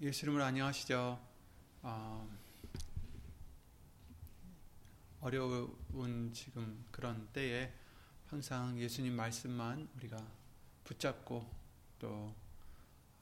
예수 0.00 0.26
이름으로 0.26 0.44
안녕하시죠. 0.44 1.18
어, 1.82 2.38
어려운 5.20 6.32
지금 6.32 6.86
그런 6.92 7.26
때에 7.32 7.74
항상 8.28 8.78
예수님 8.78 9.12
말씀만 9.14 9.88
우리가 9.96 10.24
붙잡고 10.84 11.44
또 11.98 12.32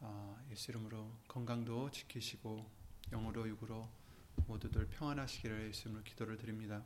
어, 0.00 0.38
예수 0.50 0.70
이름으로 0.70 1.10
건강도 1.26 1.90
지키시고 1.90 2.70
영으로 3.10 3.48
육으로 3.48 3.88
모두들 4.46 4.90
평안하시기를 4.90 5.68
예수 5.68 5.84
이름으로 5.84 6.04
기도를 6.04 6.36
드립니다. 6.36 6.84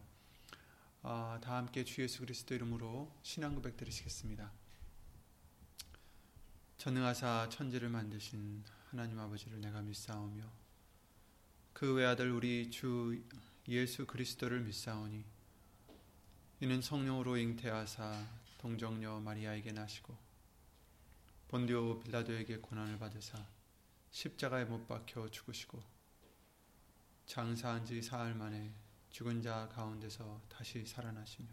어, 1.02 1.36
다 1.42 1.56
함께 1.56 1.82
주 1.82 2.00
예수 2.02 2.20
그리스도 2.20 2.54
이름으로 2.54 3.12
신앙 3.24 3.56
고백 3.56 3.76
드리시겠습니다. 3.76 4.52
전능하사 6.78 7.48
천지를 7.50 7.88
만드신 7.88 8.62
하나님 8.90 9.20
아버지를 9.20 9.60
내가 9.60 9.80
믿사오며 9.82 10.42
그 11.72 11.94
외아들 11.94 12.32
우리 12.32 12.72
주 12.72 13.22
예수 13.68 14.04
그리스도를 14.04 14.62
믿사오니 14.62 15.24
이는 16.58 16.82
성령으로 16.82 17.36
잉태하사 17.36 18.26
동정녀 18.58 19.20
마리아에게 19.20 19.70
나시고 19.70 20.16
본디오 21.46 22.00
빌라도에게 22.00 22.56
고난을 22.56 22.98
받으사 22.98 23.46
십자가에 24.10 24.64
못 24.64 24.88
박혀 24.88 25.28
죽으시고 25.30 25.80
장사한 27.26 27.86
지 27.86 28.02
사흘 28.02 28.34
만에 28.34 28.72
죽은 29.10 29.40
자 29.40 29.68
가운데서 29.68 30.42
다시 30.48 30.84
살아나시며 30.84 31.48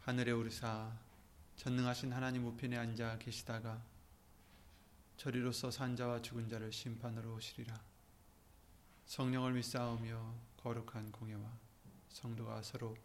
하늘에 0.00 0.32
오르사 0.32 0.92
전능하신 1.56 2.12
하나님 2.12 2.44
우편에 2.44 2.76
앉아 2.76 3.20
계시다가 3.20 3.82
저리로서 5.20 5.70
산자와 5.70 6.22
죽은 6.22 6.48
자를 6.48 6.72
심판으로 6.72 7.34
오시리라. 7.34 7.78
성령을 9.04 9.52
믿사오며 9.52 10.34
거룩한 10.56 11.12
공예와 11.12 11.58
성도가 12.08 12.62
서로 12.62 12.96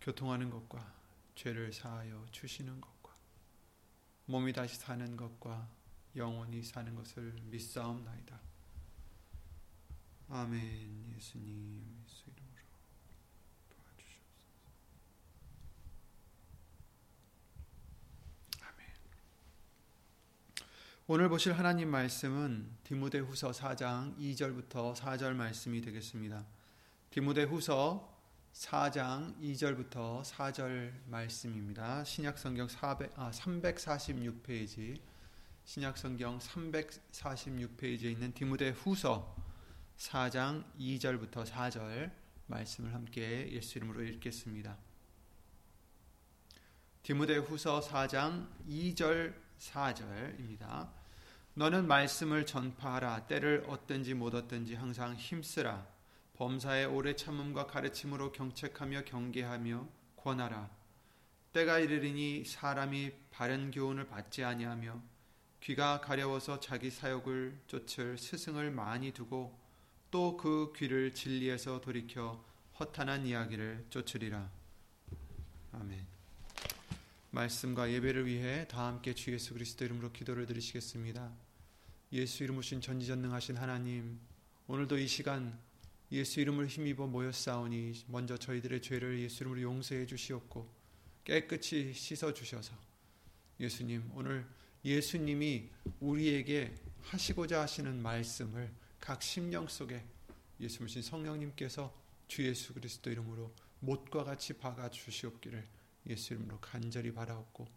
교통하는 0.00 0.48
것과 0.48 0.94
죄를 1.34 1.72
사하여 1.72 2.24
주시는 2.30 2.80
것과 2.80 3.16
몸이 4.26 4.52
다시 4.52 4.76
사는 4.76 5.16
것과 5.16 5.68
영원히 6.14 6.62
사는 6.62 6.94
것을 6.94 7.32
믿사옵나이다. 7.42 8.40
아멘. 10.28 11.12
예수님 11.16 12.04
예수 12.04 12.30
이름으로 12.30 12.62
도와주시옵소서. 13.70 14.70
아멘. 18.60 18.86
오늘 21.12 21.28
보실 21.28 21.54
하나님 21.54 21.90
말씀은 21.90 22.70
디모데후서 22.84 23.50
4장 23.50 24.16
2절부터 24.16 24.94
4절 24.94 25.34
말씀이 25.34 25.80
되겠습니다. 25.80 26.46
디모데후서 27.10 28.16
4장 28.52 29.36
2절부터 29.40 30.22
4절 30.22 30.92
말씀입니다. 31.06 32.04
신약성경 32.04 32.68
400, 32.68 33.18
아, 33.18 33.32
346페이지 33.32 35.00
신약성경 35.64 36.38
346페이지에 36.38 38.04
있는 38.04 38.32
디모데후서 38.32 39.34
4장 39.96 40.62
2절부터 40.78 41.44
4절 41.44 42.12
말씀을 42.46 42.94
함께 42.94 43.50
예수 43.50 43.78
이름으로 43.78 44.04
읽겠습니다. 44.04 44.78
디모데후서 47.02 47.80
4장 47.80 48.46
2절 48.68 49.34
4절입니다. 49.58 50.99
너는 51.60 51.86
말씀을 51.88 52.46
전파하라 52.46 53.26
때를 53.26 53.66
얻든지 53.68 54.14
못 54.14 54.34
얻든지 54.34 54.76
항상 54.76 55.14
힘쓰라 55.14 55.86
범사의 56.38 56.86
오래 56.86 57.14
참음과 57.14 57.66
가르침으로 57.66 58.32
경책하며 58.32 59.04
경계하며 59.04 59.86
권하라 60.16 60.70
때가 61.52 61.80
이르리니 61.80 62.46
사람이 62.46 63.12
바른 63.30 63.70
교훈을 63.70 64.06
받지 64.06 64.42
아니하며 64.42 65.02
귀가 65.60 66.00
가려워서 66.00 66.60
자기 66.60 66.90
사욕을 66.90 67.58
쫓을 67.66 68.16
스승을 68.16 68.70
많이 68.70 69.12
두고 69.12 69.54
또 70.10 70.38
그 70.38 70.72
귀를 70.74 71.12
진리에서 71.12 71.82
돌이켜 71.82 72.42
허탄한 72.78 73.26
이야기를 73.26 73.84
쫓으리라 73.90 74.50
아멘. 75.72 76.06
말씀과 77.32 77.92
예배를 77.92 78.24
위해 78.24 78.66
다 78.66 78.86
함께 78.86 79.12
주 79.12 79.30
예수 79.30 79.52
그리스도 79.52 79.84
이름으로 79.84 80.10
기도를 80.10 80.46
드리시겠습니다. 80.46 81.49
예수 82.12 82.42
이름 82.42 82.58
오신 82.58 82.80
전지전능하신 82.80 83.56
하나님, 83.56 84.18
오늘도 84.66 84.98
이 84.98 85.06
시간 85.06 85.56
예수 86.10 86.40
이름을 86.40 86.66
힘입어 86.66 87.06
모였사오니 87.06 88.06
먼저 88.08 88.36
저희들의 88.36 88.82
죄를 88.82 89.20
예수 89.20 89.44
이름으로 89.44 89.62
용서해 89.62 90.06
주시옵고 90.06 90.68
깨끗이 91.22 91.92
씻어 91.94 92.34
주셔서 92.34 92.74
예수님 93.60 94.10
오늘 94.16 94.44
예수님이 94.84 95.68
우리에게 96.00 96.74
하시고자 97.02 97.60
하시는 97.60 98.02
말씀을 98.02 98.72
각 98.98 99.22
심령 99.22 99.68
속에 99.68 100.04
예수 100.58 100.82
오신 100.82 101.02
성령님께서 101.02 101.94
주 102.26 102.44
예수 102.44 102.74
그리스도 102.74 103.12
이름으로 103.12 103.52
못과 103.78 104.24
같이 104.24 104.54
박아 104.54 104.90
주시옵기를 104.90 105.64
예수 106.08 106.34
이름으로 106.34 106.58
간절히 106.58 107.14
바라옵고 107.14 107.68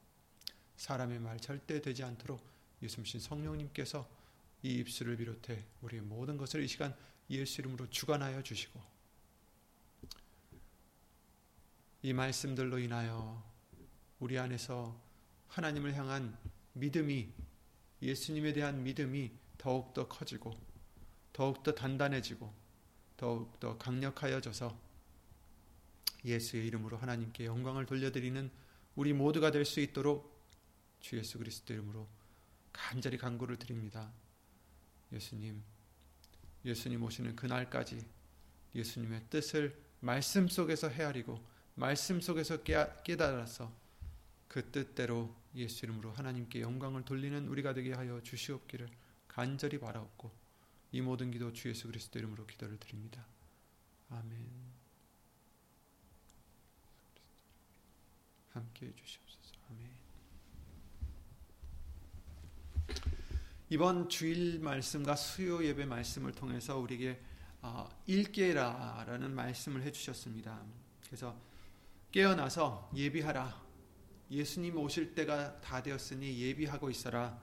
사람의 0.78 1.20
말 1.20 1.40
절대 1.40 1.80
되지 1.80 2.02
않도록 2.02 2.44
예수님 2.82 3.20
성령님께서 3.20 4.23
이 4.64 4.76
입술을 4.76 5.18
비롯해 5.18 5.64
우리의 5.82 6.02
모든 6.02 6.38
것을 6.38 6.64
이 6.64 6.68
시간 6.68 6.96
예수 7.30 7.62
이름으로 7.62 7.90
주관하여 7.90 8.42
주시고 8.42 8.82
이 12.02 12.14
말씀들로 12.14 12.80
인하여 12.80 13.44
우리 14.20 14.38
안에서 14.40 15.00
하나님을 15.50 15.94
향한 15.96 16.38
믿음이 16.74 17.30
예수님에 18.02 18.54
대한 18.54 18.84
믿음이 18.84 19.32
더욱더 19.58 20.08
커지고 20.08 20.58
더욱더 21.32 21.74
단단해지고 21.74 22.54
더욱더 23.18 23.78
강력하여져서 23.78 24.78
예수의 26.26 26.68
이름으로 26.68 26.98
하나님께 26.98 27.46
영광을 27.46 27.86
돌려드리는 27.86 28.50
우리 28.96 29.14
모두가 29.14 29.52
될 29.52 29.66
수 29.66 29.80
있도록 29.80 30.32
주 31.00 31.18
예수 31.18 31.38
그리스도 31.38 31.74
이름으로 31.74 32.08
간절히 32.72 33.18
간구를 33.18 33.58
드립니다. 33.58 34.12
예수님, 35.14 35.62
예수님 36.66 37.04
오시는 37.04 37.36
그날까지 37.36 38.06
예수님의 38.76 39.26
뜻을 39.30 39.80
말씀 40.00 40.48
속에서 40.48 40.90
헤아리고 40.90 41.40
말씀 41.76 42.20
속에서 42.20 42.64
깨달아서 42.64 43.72
그 44.48 44.70
뜻대로 44.72 45.36
예수 45.56 45.86
이름으로 45.86 46.12
하나님께 46.12 46.62
영광을 46.62 47.06
돌리는 47.06 47.48
우리가 47.48 47.74
되게 47.74 47.94
하여 47.94 48.22
주시옵기를 48.22 48.90
간절히 49.28 49.80
바라옵고 49.80 50.32
이 50.92 51.02
모든 51.02 51.32
기도 51.32 51.52
주 51.54 51.70
예수 51.70 51.88
그리스도 51.88 52.20
이름으로 52.20 52.46
기도를 52.46 52.78
드립니다. 52.78 53.26
아멘. 54.10 54.74
함께 58.52 58.88
해 58.88 58.94
주시옵소서. 58.96 59.56
아멘. 59.70 60.03
이번 63.74 64.08
주일 64.08 64.60
말씀과 64.60 65.16
수요 65.16 65.66
예배 65.66 65.86
말씀을 65.86 66.32
통해서 66.34 66.78
우리에게 66.78 67.20
일깨라라는 68.06 69.34
말씀을 69.34 69.82
해주셨습니다. 69.82 70.62
그래서 71.08 71.36
깨어나서 72.12 72.92
예비하라. 72.96 73.64
예수님 74.30 74.78
오실 74.78 75.16
때가 75.16 75.60
다 75.60 75.82
되었으니 75.82 76.40
예비하고 76.40 76.92
있어라. 76.92 77.42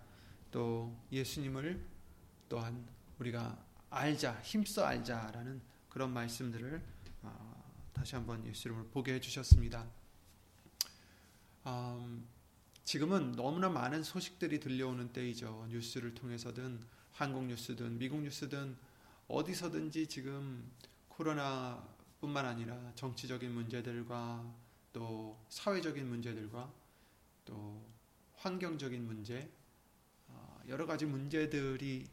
또 0.53 0.97
예수님을 1.11 1.85
또한 2.49 2.87
우리가 3.19 3.67
알자, 3.91 4.41
힘써 4.43 4.85
알자라는 4.85 5.61
그런 5.89 6.13
말씀들을 6.13 6.81
다시 7.93 8.15
한번 8.15 8.47
예수 8.47 8.69
이름을 8.69 8.87
보게 8.91 9.15
해주셨습니다. 9.15 9.85
음, 11.67 12.25
지금은 12.91 13.37
너무나 13.37 13.69
많은 13.69 14.03
소식들이 14.03 14.59
들려오는 14.59 15.13
때이죠. 15.13 15.69
뉴스를 15.71 16.13
통해서든 16.13 16.85
한국 17.13 17.45
뉴스든 17.45 17.99
미국 17.99 18.21
뉴스든 18.23 18.77
어디서든지 19.29 20.09
지금 20.09 20.69
코로나뿐만 21.07 22.47
아니라 22.47 22.93
정치적인 22.97 23.53
문제들과 23.53 24.45
또 24.93 25.39
사회적인 25.51 26.05
문제들과 26.05 26.69
또 27.45 27.81
환경적인 28.39 29.07
문제 29.07 29.49
여러 30.67 30.85
가지 30.85 31.07
문제들이 31.07 32.09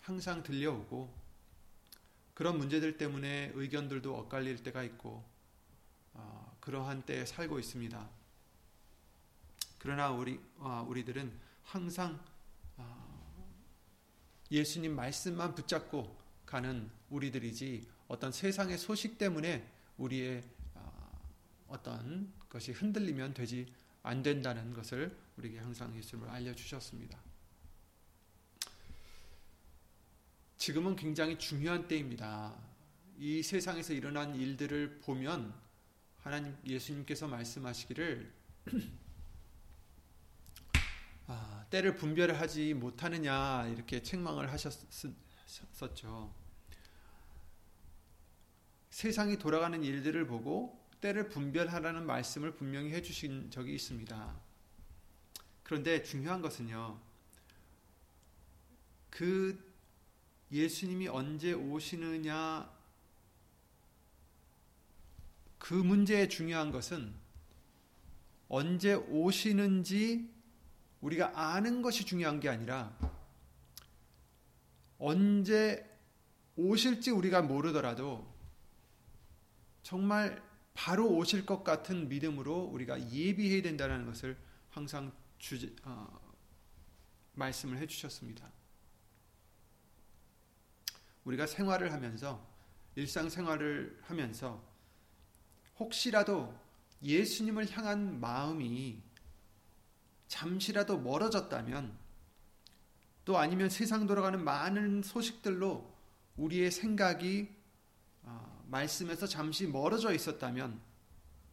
항상 0.00 0.42
들려오고 0.42 1.14
그런 2.32 2.56
문제들 2.56 2.96
때문에 2.96 3.52
의견들도 3.54 4.16
엇갈릴 4.16 4.62
때가 4.62 4.82
있고 4.82 5.22
그러한 6.60 7.02
때에 7.02 7.26
살고 7.26 7.58
있습니다. 7.58 8.23
그러나 9.84 10.10
우리 10.10 10.40
어, 10.56 10.82
우리들은 10.88 11.30
항상 11.62 12.18
어, 12.78 13.54
예수님 14.50 14.96
말씀만 14.96 15.54
붙잡고 15.54 16.16
가는 16.46 16.90
우리들이지 17.10 17.86
어떤 18.08 18.32
세상의 18.32 18.78
소식 18.78 19.18
때문에 19.18 19.70
우리의 19.98 20.42
어, 20.72 21.20
어떤 21.68 22.32
것이 22.48 22.72
흔들리면 22.72 23.34
되지 23.34 23.70
안 24.02 24.22
된다는 24.22 24.72
것을 24.72 25.14
우리에게 25.36 25.58
항상 25.58 25.94
예수님을 25.94 26.30
알려주셨습니다. 26.30 27.20
지금은 30.56 30.96
굉장히 30.96 31.38
중요한 31.38 31.86
때입니다. 31.86 32.56
이 33.18 33.42
세상에서 33.42 33.92
일어난 33.92 34.34
일들을 34.34 35.00
보면 35.00 35.52
하나님 36.22 36.56
예수님께서 36.64 37.28
말씀하시기를 37.28 38.32
아, 38.66 38.70
때를 41.74 41.96
분별하지 41.96 42.74
못하느냐 42.74 43.66
이렇게 43.66 44.00
책망을 44.00 44.52
하셨었죠. 44.52 46.32
세상이 48.90 49.40
돌아가는 49.40 49.82
일들을 49.82 50.24
보고 50.28 50.80
때를 51.00 51.28
분별하라는 51.28 52.06
말씀을 52.06 52.54
분명히 52.54 52.92
해주신 52.92 53.50
적이 53.50 53.74
있습니다. 53.74 54.40
그런데 55.64 56.04
중요한 56.04 56.40
것은요, 56.42 57.00
그 59.10 59.58
예수님이 60.52 61.08
언제 61.08 61.54
오시느냐, 61.54 62.72
그 65.58 65.74
문제에 65.74 66.28
중요한 66.28 66.70
것은 66.70 67.12
언제 68.48 68.94
오시는지 68.94 70.33
우리가 71.04 71.32
아는 71.34 71.82
것이 71.82 72.06
중요한 72.06 72.40
게 72.40 72.48
아니라 72.48 72.96
언제 74.98 75.84
오실지 76.56 77.10
우리가 77.10 77.42
모르더라도 77.42 78.26
정말 79.82 80.42
바로 80.72 81.10
오실 81.14 81.44
것 81.44 81.62
같은 81.62 82.08
믿음으로 82.08 82.64
우리가 82.64 82.98
예비해야 83.12 83.60
된다는 83.60 84.06
것을 84.06 84.34
항상 84.70 85.12
주제, 85.38 85.74
어, 85.84 86.34
말씀을 87.34 87.76
해주셨습니다. 87.78 88.50
우리가 91.24 91.46
생활을 91.46 91.92
하면서 91.92 92.48
일상생활을 92.94 94.00
하면서 94.04 94.64
혹시라도 95.78 96.58
예수님을 97.02 97.70
향한 97.76 98.20
마음이 98.20 99.02
잠시라도 100.28 100.98
멀어졌다면 100.98 101.96
또 103.24 103.38
아니면 103.38 103.70
세상 103.70 104.06
돌아가는 104.06 104.42
많은 104.42 105.02
소식들로 105.02 105.92
우리의 106.36 106.70
생각이 106.70 107.48
어, 108.22 108.64
말씀에서 108.68 109.26
잠시 109.26 109.66
멀어져 109.66 110.12
있었다면 110.12 110.80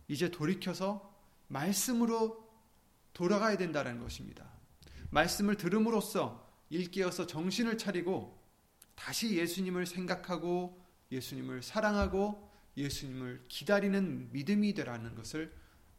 이제 0.08 0.30
돌이켜서 0.30 1.14
말씀으로 1.48 2.50
돌아가야 3.14 3.58
된다는 3.58 4.00
것입니다. 4.00 4.50
말씀을 5.10 5.58
들음으로써 5.58 6.50
일깨어서 6.70 7.28
정신을 7.28 7.78
차리고 7.78 8.42
다시 8.96 9.38
예수님을 9.38 9.86
생각하고 9.86 10.82
예수님을 11.12 11.62
사랑하고 11.62 12.50
예수님을 12.78 13.46
기다리는 13.48 14.32
믿음이 14.32 14.74
되라는 14.74 15.16
것을 15.16 15.54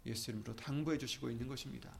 예수님으로 0.06 0.56
당부해 0.56 0.98
주시고 0.98 1.30
있는 1.30 1.46
것입니다. 1.46 1.94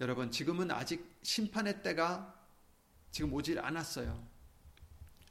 여러분, 0.00 0.30
지금은 0.30 0.70
아직 0.70 1.18
심판의 1.22 1.82
때가 1.82 2.34
지금 3.10 3.32
오질 3.32 3.58
않았어요. 3.58 4.26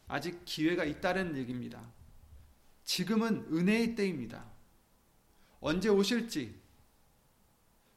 아직 0.08 0.44
기회가 0.46 0.84
있다는 0.84 1.38
얘기입니다. 1.38 1.82
지금은 2.84 3.48
은혜의 3.52 3.96
때입니다. 3.96 4.46
언제 5.60 5.90
오실지, 5.90 6.68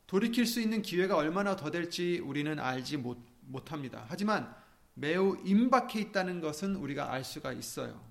돌이킬 0.07 0.47
수 0.47 0.61
있는 0.61 0.83
기회가 0.83 1.17
얼마나 1.17 1.55
더 1.55 1.71
될지 1.71 2.19
우리는 2.19 2.59
알지 2.59 2.97
못, 2.97 3.19
못합니다. 3.43 4.05
하지만 4.09 4.55
매우 4.95 5.41
임박해 5.45 6.01
있다는 6.01 6.41
것은 6.41 6.77
우리가 6.77 7.13
알 7.13 7.25
수가 7.25 7.53
있어요. 7.53 8.05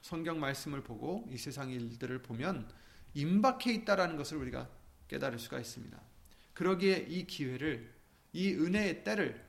성경 0.00 0.40
말씀을 0.40 0.82
보고 0.82 1.28
이 1.30 1.36
세상 1.36 1.70
일들을 1.70 2.22
보면 2.22 2.68
임박해 3.14 3.72
있다라는 3.72 4.16
것을 4.16 4.38
우리가 4.38 4.68
깨달을 5.08 5.38
수가 5.38 5.58
있습니다. 5.60 6.11
그러기에 6.54 7.06
이 7.08 7.26
기회를 7.26 7.92
이 8.32 8.54
은혜의 8.54 9.04
때를 9.04 9.44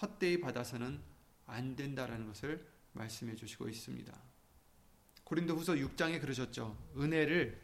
헛되이 0.00 0.40
받아서는 0.40 1.00
안 1.46 1.76
된다라는 1.76 2.26
것을 2.26 2.66
말씀해 2.92 3.36
주시고 3.36 3.68
있습니다. 3.68 4.12
고린도후서 5.24 5.74
6장에 5.74 6.20
그러셨죠. 6.20 6.76
은혜를 6.96 7.60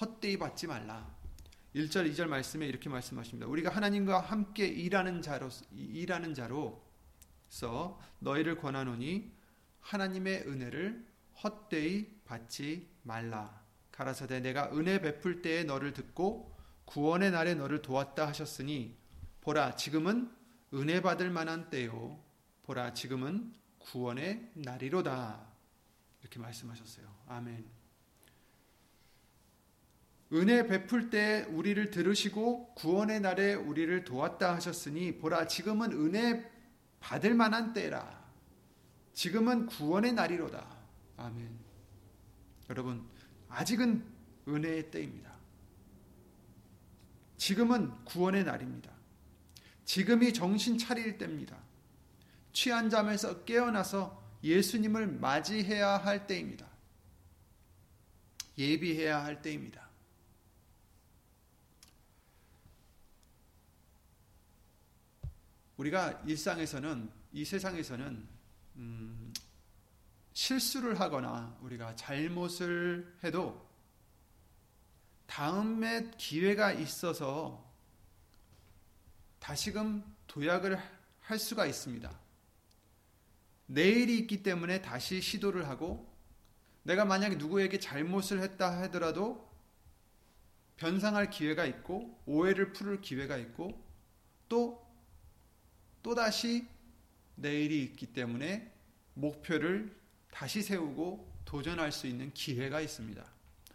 헛되이 0.00 0.38
받지 0.38 0.66
말라. 0.66 1.16
1절 1.74 2.10
2절 2.12 2.26
말씀에 2.26 2.66
이렇게 2.66 2.88
말씀하십니다. 2.88 3.46
우리가 3.46 3.70
하나님과 3.70 4.20
함께 4.20 4.66
일하는 4.66 5.22
자로 5.22 5.48
일하는 5.72 6.34
자로서 6.34 8.00
너희를 8.18 8.58
권하노니 8.58 9.32
하나님의 9.80 10.44
은혜를 10.46 11.06
헛되이 11.42 12.20
받지 12.24 12.88
말라. 13.02 13.62
가라사대 13.92 14.40
내가 14.40 14.70
은혜 14.72 15.00
베풀 15.00 15.42
때에 15.42 15.64
너를 15.64 15.92
듣고 15.92 16.57
구원의 16.88 17.32
날에 17.32 17.54
너를 17.54 17.82
도왔다 17.82 18.26
하셨으니 18.28 18.96
보라 19.42 19.76
지금은 19.76 20.30
은혜 20.72 21.02
받을 21.02 21.30
만한 21.30 21.68
때요 21.68 22.18
보라 22.62 22.94
지금은 22.94 23.52
구원의 23.78 24.52
날이로다 24.54 25.46
이렇게 26.20 26.38
말씀하셨어요. 26.38 27.06
아멘. 27.26 27.64
은혜 30.32 30.66
베풀 30.66 31.10
때 31.10 31.46
우리를 31.50 31.90
들으시고 31.90 32.74
구원의 32.74 33.20
날에 33.20 33.54
우리를 33.54 34.04
도왔다 34.04 34.54
하셨으니 34.54 35.18
보라 35.18 35.46
지금은 35.46 35.92
은혜 35.92 36.50
받을 37.00 37.34
만한 37.34 37.72
때라. 37.72 38.26
지금은 39.12 39.66
구원의 39.66 40.12
날이로다. 40.14 40.66
아멘. 41.18 41.48
여러분 42.70 43.06
아직은 43.48 44.04
은혜의 44.48 44.90
때입니다. 44.90 45.27
지금은 47.38 48.04
구원의 48.04 48.44
날입니다. 48.44 48.92
지금이 49.84 50.34
정신 50.34 50.76
차릴 50.76 51.16
때입니다. 51.16 51.56
취한 52.52 52.90
잠에서 52.90 53.44
깨어나서 53.44 54.22
예수님을 54.42 55.06
맞이해야 55.06 55.96
할 55.96 56.26
때입니다. 56.26 56.66
예비해야 58.58 59.24
할 59.24 59.40
때입니다. 59.40 59.88
우리가 65.76 66.22
일상에서는 66.26 67.10
이 67.32 67.44
세상에서는 67.44 68.28
음, 68.76 69.32
실수를 70.32 70.98
하거나 70.98 71.56
우리가 71.62 71.94
잘못을 71.94 73.16
해도 73.22 73.67
다음에 75.28 76.10
기회가 76.16 76.72
있어서 76.72 77.64
다시금 79.38 80.02
도약을 80.26 80.78
할 81.20 81.38
수가 81.38 81.66
있습니다. 81.66 82.10
내일이 83.66 84.18
있기 84.18 84.42
때문에 84.42 84.82
다시 84.82 85.20
시도를 85.20 85.68
하고 85.68 86.08
내가 86.82 87.04
만약에 87.04 87.36
누구에게 87.36 87.78
잘못을 87.78 88.40
했다 88.40 88.80
하더라도 88.82 89.46
변상할 90.78 91.28
기회가 91.28 91.66
있고 91.66 92.18
오해를 92.24 92.72
풀을 92.72 93.02
기회가 93.02 93.36
있고 93.36 93.78
또 94.48 94.84
또다시 96.02 96.66
내일이 97.34 97.82
있기 97.84 98.06
때문에 98.06 98.72
목표를 99.12 99.94
다시 100.30 100.62
세우고 100.62 101.30
도전할 101.44 101.92
수 101.92 102.06
있는 102.06 102.32
기회가 102.32 102.80
있습니다. 102.80 103.22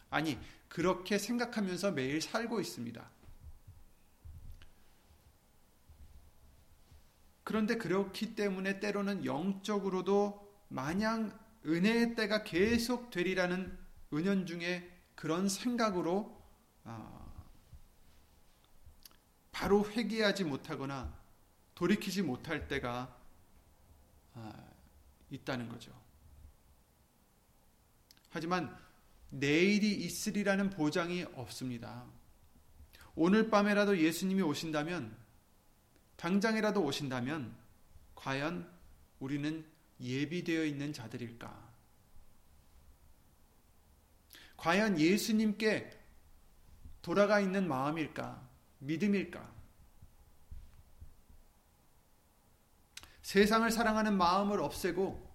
아니, 0.09 0.39
그렇게 0.73 1.19
생각하면서 1.19 1.91
매일 1.91 2.19
살고 2.19 2.59
있습니다. 2.59 3.07
그런데 7.43 7.77
그렇기 7.77 8.33
때문에 8.33 8.79
때로는 8.79 9.23
영적으로도 9.23 10.51
마냥 10.69 11.39
은혜의 11.63 12.15
때가 12.15 12.43
계속 12.43 13.11
되리라는 13.11 13.77
은연중에 14.11 14.89
그런 15.13 15.47
생각으로 15.47 16.41
아, 16.85 17.23
바로 19.51 19.87
회개하지 19.87 20.43
못하거나 20.43 21.15
돌이키지 21.75 22.23
못할 22.23 22.67
때가 22.67 23.15
아, 24.33 24.53
있다는 25.29 25.69
거죠. 25.69 25.93
하지만 28.31 28.75
내일이 29.33 29.91
있으리라는 29.91 30.69
보장이 30.69 31.23
없습니다. 31.33 32.05
오늘 33.15 33.49
밤에라도 33.49 33.97
예수님이 33.97 34.43
오신다면 34.43 35.15
당장이라도 36.17 36.83
오신다면 36.83 37.55
과연 38.13 38.71
우리는 39.19 39.65
예비되어 39.99 40.65
있는 40.65 40.93
자들일까? 40.93 41.73
과연 44.57 44.99
예수님께 44.99 45.99
돌아가 47.01 47.39
있는 47.39 47.67
마음일까? 47.67 48.49
믿음일까? 48.79 49.51
세상을 53.23 53.69
사랑하는 53.71 54.15
마음을 54.15 54.61
없애고 54.61 55.33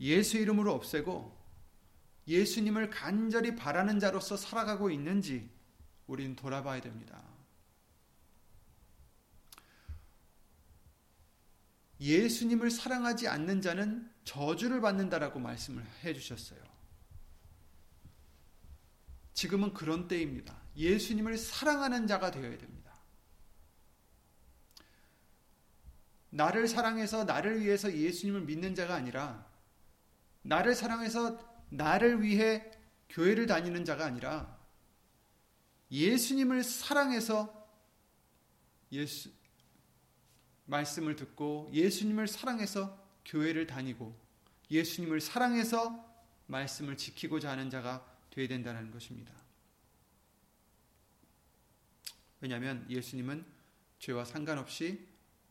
예수 0.00 0.38
이름으로 0.38 0.72
없애고 0.72 1.43
예수님을 2.26 2.90
간절히 2.90 3.54
바라는 3.54 4.00
자로서 4.00 4.36
살아가고 4.36 4.90
있는지 4.90 5.50
우리는 6.06 6.34
돌아봐야 6.36 6.80
됩니다. 6.80 7.22
예수님을 12.00 12.70
사랑하지 12.70 13.28
않는 13.28 13.62
자는 13.62 14.10
저주를 14.24 14.80
받는다라고 14.80 15.38
말씀을 15.38 15.84
해 16.02 16.12
주셨어요. 16.12 16.60
지금은 19.32 19.74
그런 19.74 20.08
때입니다. 20.08 20.56
예수님을 20.76 21.38
사랑하는 21.38 22.06
자가 22.06 22.30
되어야 22.30 22.58
됩니다. 22.58 22.92
나를 26.30 26.66
사랑해서 26.66 27.24
나를 27.24 27.60
위해서 27.60 27.92
예수님을 27.92 28.42
믿는 28.42 28.74
자가 28.74 28.94
아니라 28.94 29.46
나를 30.42 30.74
사랑해서 30.74 31.53
나를 31.74 32.22
위해 32.22 32.70
교회를 33.08 33.46
다니는 33.46 33.84
자가 33.84 34.04
아니라 34.06 34.58
예수님을 35.90 36.62
사랑해서 36.62 37.62
예수 38.92 39.30
말씀을 40.66 41.16
듣고 41.16 41.68
예수님을 41.72 42.26
사랑해서 42.26 42.98
교회를 43.24 43.66
다니고 43.66 44.18
예수님을 44.70 45.20
사랑해서 45.20 46.04
말씀을 46.46 46.96
지키고자 46.96 47.50
하는 47.50 47.70
자가 47.70 48.04
되어야 48.30 48.48
된다는 48.48 48.90
것입니다. 48.90 49.34
왜냐하면 52.40 52.84
예수님은 52.88 53.44
죄와 53.98 54.24
상관없이 54.24 55.06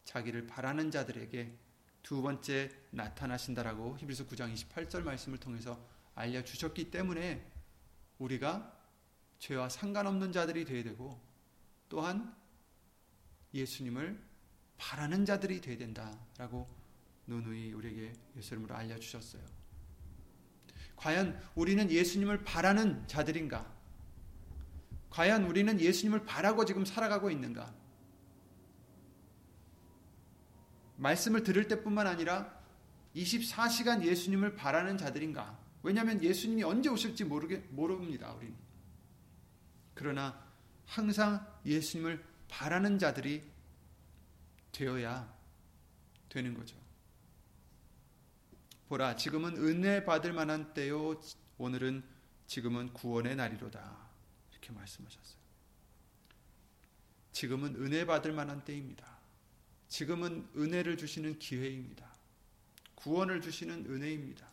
자기를 0.06 0.48
바라는 0.48 0.92
자들에게 0.92 1.58
두 2.04 2.22
번째 2.22 2.70
나타나신다라고 2.92 3.98
히브리서 3.98 4.26
9장 4.28 4.54
28절 4.54 5.04
말씀을 5.04 5.40
통해서 5.40 5.93
알려 6.16 6.44
주셨기 6.44 6.92
때문에 6.92 7.46
우리가 8.20 8.72
죄와 9.40 9.70
상관없는 9.70 10.32
자들이 10.32 10.66
되어야 10.66 10.84
되고 10.84 11.20
또한 11.90 12.36
예수님을 13.54 14.22
바라는 14.78 15.26
자들이 15.26 15.62
되어야 15.62 15.78
된다라고 15.78 16.68
누누이 17.28 17.74
우리에게 17.74 18.14
예수님으로 18.36 18.76
알려 18.76 18.98
주셨어요. 19.00 19.44
과연 20.96 21.40
우리는 21.56 21.90
예수님을 21.90 22.44
바라는 22.44 23.08
자들인가? 23.08 23.72
과연 25.10 25.44
우리는 25.44 25.80
예수님을 25.80 26.26
바라고 26.26 26.66
지금 26.66 26.86
살아가고 26.86 27.30
있는가? 27.30 27.74
말씀을 30.98 31.44
들을 31.44 31.68
때뿐만 31.68 32.08
아니라 32.08 32.62
24시간 33.16 34.04
예수님을 34.04 34.56
바라는 34.56 34.98
자들인가? 34.98 35.63
왜냐하면 35.84 36.24
예수님이 36.24 36.64
언제 36.64 36.90
오실지 36.90 37.26
모르게, 37.26 37.58
모릅니다, 37.70 38.32
우리는. 38.34 38.56
그러나 39.94 40.42
항상 40.86 41.46
예수님을 41.66 42.24
바라는 42.48 42.98
자들이 42.98 43.44
되어야 44.72 45.32
되는 46.30 46.54
거죠. 46.54 46.76
보라, 48.88 49.16
지금은 49.18 49.58
은혜 49.58 50.04
받을 50.04 50.34
만한 50.34 50.74
때요. 50.74 51.20
오늘은 51.58 52.04
지금은 52.48 52.94
구원의 52.94 53.36
날이로다. 53.36 54.10
이렇게 54.52 54.72
말씀하셨어요. 54.72 55.44
지금은 57.32 57.76
은혜 57.76 58.06
받을 58.06 58.32
만한 58.32 58.64
때입니다. 58.64 59.20
지금은 59.90 60.48
은혜를 60.56 60.98
주시는 60.98 61.40
기회입니다. 61.40 62.14
구원을 62.96 63.42
주시는 63.42 63.86
은혜입니다. 63.88 64.53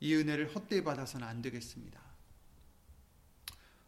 이 0.00 0.14
은혜를 0.14 0.54
헛되이 0.54 0.82
받아서는 0.82 1.26
안 1.26 1.42
되겠습니다. 1.42 2.00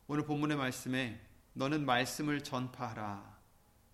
오늘 0.06 0.24
본문의 0.24 0.56
말씀에 0.56 1.20
너는 1.54 1.86
말씀을 1.86 2.42
전파하라. 2.42 3.40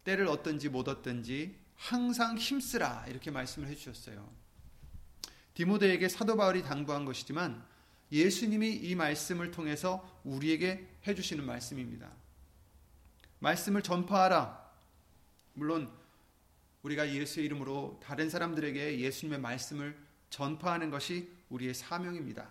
때를 0.04 0.26
얻든지 0.26 0.68
못 0.68 0.88
얻든지 0.88 1.56
항상 1.76 2.37
힘쓰라. 2.37 3.06
이렇게 3.08 3.30
말씀을 3.30 3.68
해주셨어요. 3.68 4.28
디모데에게 5.54 6.08
사도 6.08 6.37
바울이 6.37 6.62
당부한 6.62 7.04
것이지만 7.04 7.64
예수님이 8.10 8.75
이 8.75 8.94
말씀을 8.94 9.50
통해서 9.50 10.20
우리에게 10.25 10.88
해주시는 11.06 11.44
말씀입니다. 11.44 12.10
말씀을 13.40 13.82
전파하라. 13.82 14.66
물론 15.54 15.92
우리가 16.82 17.12
예수의 17.12 17.46
이름으로 17.46 18.00
다른 18.02 18.30
사람들에게 18.30 19.00
예수님의 19.00 19.40
말씀을 19.40 19.96
전파하는 20.30 20.90
것이 20.90 21.30
우리의 21.50 21.75
사명입니다. 21.75 22.49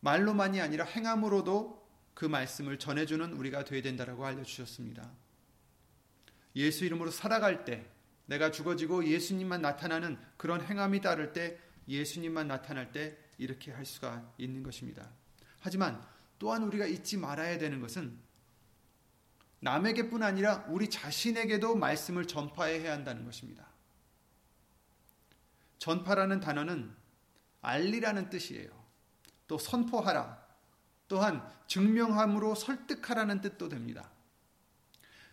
말로만이 0.00 0.60
아니라 0.60 0.84
행함으로도 0.84 1.82
그 2.14 2.24
말씀을 2.24 2.78
전해주는 2.78 3.32
우리가 3.32 3.64
되어야 3.64 3.82
된다라고 3.82 4.26
알려주셨습니다. 4.26 5.10
예수 6.56 6.84
이름으로 6.84 7.10
살아갈 7.10 7.64
때 7.64 7.86
내가 8.26 8.50
죽어지고 8.50 9.06
예수님만 9.06 9.62
나타나는 9.62 10.18
그런 10.36 10.60
행함이 10.60 11.00
따를 11.00 11.32
때 11.32 11.58
예수님만 11.88 12.48
나타날 12.48 12.92
때 12.92 13.16
이렇게 13.38 13.72
할 13.72 13.84
수가 13.84 14.32
있는 14.38 14.62
것입니다. 14.62 15.10
하지만 15.60 16.04
또한 16.38 16.62
우리가 16.64 16.86
잊지 16.86 17.16
말아야 17.16 17.58
되는 17.58 17.80
것은 17.80 18.18
남에게뿐 19.60 20.22
아니라 20.22 20.64
우리 20.68 20.90
자신에게도 20.90 21.76
말씀을 21.76 22.26
전파해야 22.26 22.92
한다는 22.92 23.24
것입니다. 23.24 23.68
전파라는 25.78 26.40
단어는 26.40 26.94
알리라는 27.62 28.28
뜻이에요. 28.28 28.70
또 29.48 29.58
선포하라. 29.58 30.42
또한 31.08 31.46
증명함으로 31.66 32.54
설득하라는 32.54 33.40
뜻도 33.40 33.68
됩니다. 33.68 34.10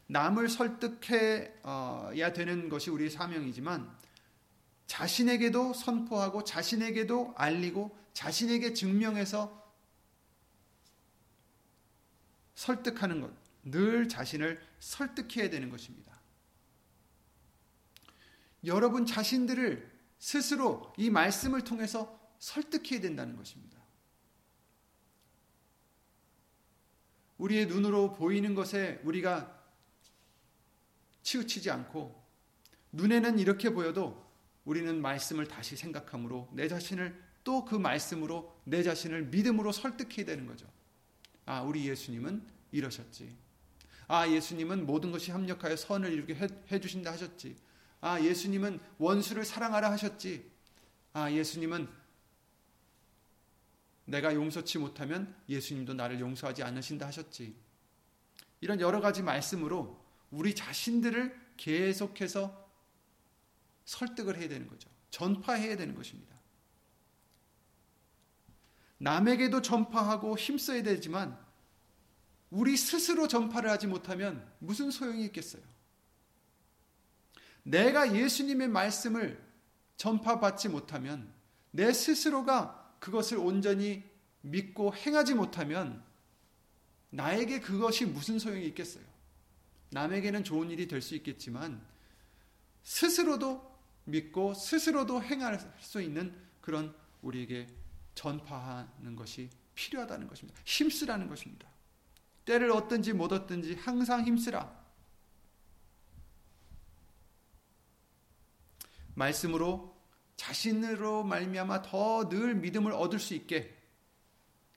남을 0.07 0.49
설득해야 0.49 2.33
되는 2.33 2.69
것이 2.69 2.89
우리의 2.89 3.09
사명이지만 3.09 3.97
자신에게도 4.87 5.73
선포하고 5.73 6.43
자신에게도 6.43 7.33
알리고 7.37 7.95
자신에게 8.13 8.73
증명해서 8.73 9.59
설득하는 12.55 13.21
것. 13.21 13.31
늘 13.63 14.09
자신을 14.09 14.61
설득해야 14.79 15.49
되는 15.49 15.69
것입니다. 15.69 16.19
여러분 18.65 19.05
자신들을 19.05 19.89
스스로 20.17 20.93
이 20.97 21.09
말씀을 21.09 21.63
통해서 21.63 22.18
설득해야 22.39 23.01
된다는 23.01 23.35
것입니다. 23.35 23.77
우리의 27.37 27.67
눈으로 27.67 28.13
보이는 28.13 28.53
것에 28.55 28.99
우리가 29.03 29.57
치우치지 31.21 31.69
않고 31.71 32.19
눈에는 32.91 33.39
이렇게 33.39 33.69
보여도 33.69 34.29
우리는 34.65 35.01
말씀을 35.01 35.47
다시 35.47 35.75
생각함으로 35.75 36.49
내 36.53 36.67
자신을 36.67 37.29
또 37.43 37.65
그 37.65 37.75
말씀으로 37.75 38.55
내 38.63 38.83
자신을 38.83 39.25
믿음으로 39.25 39.71
설득해야 39.71 40.25
되는 40.25 40.45
거죠. 40.45 40.67
아, 41.45 41.61
우리 41.61 41.87
예수님은 41.87 42.43
이러셨지. 42.71 43.35
아, 44.07 44.27
예수님은 44.27 44.85
모든 44.85 45.11
것이 45.11 45.31
합력하여 45.31 45.75
선을 45.75 46.11
이루게 46.11 46.35
해, 46.35 46.47
해 46.71 46.79
주신다 46.79 47.11
하셨지. 47.11 47.55
아, 48.01 48.21
예수님은 48.21 48.79
원수를 48.97 49.45
사랑하라 49.45 49.91
하셨지. 49.91 50.49
아, 51.13 51.31
예수님은 51.31 51.87
내가 54.09 54.33
용서치 54.33 54.79
못하면 54.79 55.35
예수님도 55.47 55.93
나를 55.93 56.19
용서하지 56.19 56.63
않으신다 56.63 57.05
하셨지. 57.07 57.55
이런 58.61 58.81
여러 58.81 58.99
가지 58.99 59.21
말씀으로 59.21 60.03
우리 60.31 60.55
자신들을 60.55 61.39
계속해서 61.57 62.69
설득을 63.85 64.37
해야 64.37 64.49
되는 64.49 64.67
거죠. 64.67 64.89
전파해야 65.11 65.77
되는 65.77 65.95
것입니다. 65.95 66.35
남에게도 68.97 69.61
전파하고 69.61 70.37
힘써야 70.37 70.83
되지만 70.83 71.37
우리 72.49 72.75
스스로 72.75 73.27
전파를 73.27 73.69
하지 73.69 73.87
못하면 73.87 74.51
무슨 74.59 74.91
소용이 74.91 75.23
있겠어요? 75.25 75.61
내가 77.63 78.15
예수님의 78.15 78.67
말씀을 78.69 79.41
전파받지 79.97 80.69
못하면 80.69 81.31
내 81.71 81.93
스스로가 81.93 82.78
그것을 82.99 83.37
온전히 83.37 84.03
믿고 84.41 84.93
행하지 84.93 85.33
못하면 85.33 86.03
나에게 87.09 87.59
그것이 87.59 88.05
무슨 88.05 88.39
소용이 88.39 88.65
있겠어요? 88.67 89.03
남에게는 89.91 90.43
좋은 90.43 90.69
일이 90.69 90.87
될 90.87 91.01
수 91.01 91.15
있겠지만 91.15 91.83
스스로도 92.83 93.69
믿고 94.05 94.53
스스로도 94.53 95.21
행할 95.23 95.59
수 95.79 96.01
있는 96.01 96.35
그런 96.61 96.95
우리에게 97.21 97.67
전파하는 98.15 99.15
것이 99.15 99.49
필요하다는 99.75 100.27
것입니다. 100.27 100.61
힘쓰라는 100.65 101.27
것입니다. 101.27 101.67
때를 102.45 102.71
얻든지 102.71 103.13
못 103.13 103.31
얻든지 103.31 103.75
항상 103.75 104.25
힘쓰라. 104.25 104.77
말씀으로 109.15 109.98
자신으로 110.39 111.25
말미암아 111.25 111.81
더 111.81 112.29
늘 112.29 112.55
믿음을 112.55 112.93
얻을 112.93 113.19
수 113.19 113.33
있게 113.33 113.75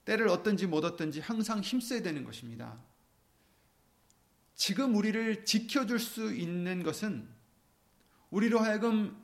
때를 0.03 0.27
얻든지 0.27 0.67
못 0.67 0.83
얻든지 0.83 1.21
항상 1.21 1.61
힘써야 1.61 2.01
되는 2.01 2.25
것입니다. 2.25 2.83
지금 4.55 4.93
우리를 4.95 5.45
지켜줄 5.45 5.99
수 5.99 6.33
있는 6.33 6.83
것은 6.83 7.29
우리로 8.29 8.59
하여금 8.59 9.17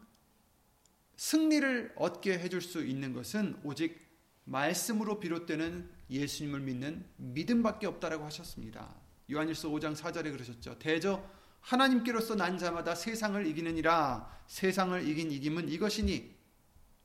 승리를 1.17 1.93
얻게 1.98 2.39
해줄 2.39 2.62
수 2.62 2.86
있는 2.86 3.13
것은 3.13 3.60
오직 3.63 4.00
말씀으로 4.46 5.19
비롯되는 5.19 5.89
예수님을 6.10 6.62
믿는 6.62 7.05
믿음밖에 7.17 7.86
없다라고 7.86 8.24
하셨습니다. 8.25 8.96
요한일서 9.29 9.67
5장 9.69 9.93
4절에 9.93 10.31
그러셨죠. 10.31 10.79
대저 10.79 11.22
하나님께로서 11.69 12.33
난 12.35 12.57
자마다 12.57 12.95
세상을 12.95 13.45
이기느니라 13.45 14.43
세상을 14.47 15.07
이긴 15.07 15.31
이김은 15.31 15.69
이것이니 15.69 16.35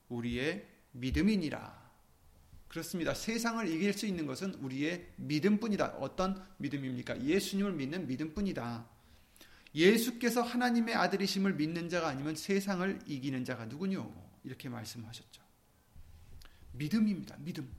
우리의 0.08 0.66
믿음이니라. 0.92 1.84
그렇습니다. 2.68 3.14
세상을 3.14 3.68
이길 3.68 3.92
수 3.92 4.06
있는 4.06 4.26
것은 4.26 4.54
우리의 4.54 5.12
믿음뿐이다. 5.16 5.96
어떤 5.98 6.42
믿음입니까? 6.56 7.22
예수님을 7.22 7.72
믿는 7.72 8.06
믿음뿐이다. 8.06 8.86
예수께서 9.74 10.40
하나님의 10.40 10.94
아들이심을 10.94 11.54
믿는 11.54 11.88
자가 11.88 12.08
아니면 12.08 12.34
세상을 12.34 13.00
이기는 13.06 13.44
자가 13.44 13.66
누구뇨? 13.66 14.10
이렇게 14.44 14.68
말씀하셨죠. 14.68 15.42
믿음입니다. 16.72 17.36
믿음. 17.40 17.70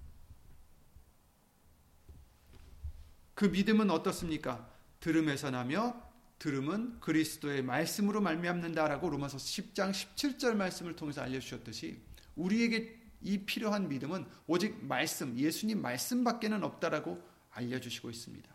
그 3.33 3.45
믿음은 3.45 3.89
어떻습니까? 3.89 4.71
들음에서 4.99 5.51
나며 5.51 6.14
들음은 6.39 6.99
그리스도의 6.99 7.63
말씀으로 7.63 8.21
말미암는다라고 8.21 9.09
로마서 9.09 9.37
10장 9.37 9.91
17절 9.91 10.55
말씀을 10.55 10.95
통해서 10.95 11.21
알려주셨듯이 11.21 12.01
우리에게 12.35 12.99
이 13.21 13.39
필요한 13.39 13.87
믿음은 13.89 14.25
오직 14.45 14.83
말씀, 14.85 15.37
예수님 15.37 15.81
말씀밖에는 15.81 16.63
없다라고 16.63 17.21
알려주시고 17.51 18.09
있습니다. 18.09 18.49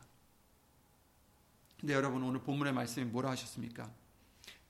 근데 1.80 1.94
여러분 1.94 2.22
오늘 2.22 2.40
본문의 2.42 2.72
말씀이 2.72 3.06
뭐라 3.06 3.30
하셨습니까? 3.30 3.90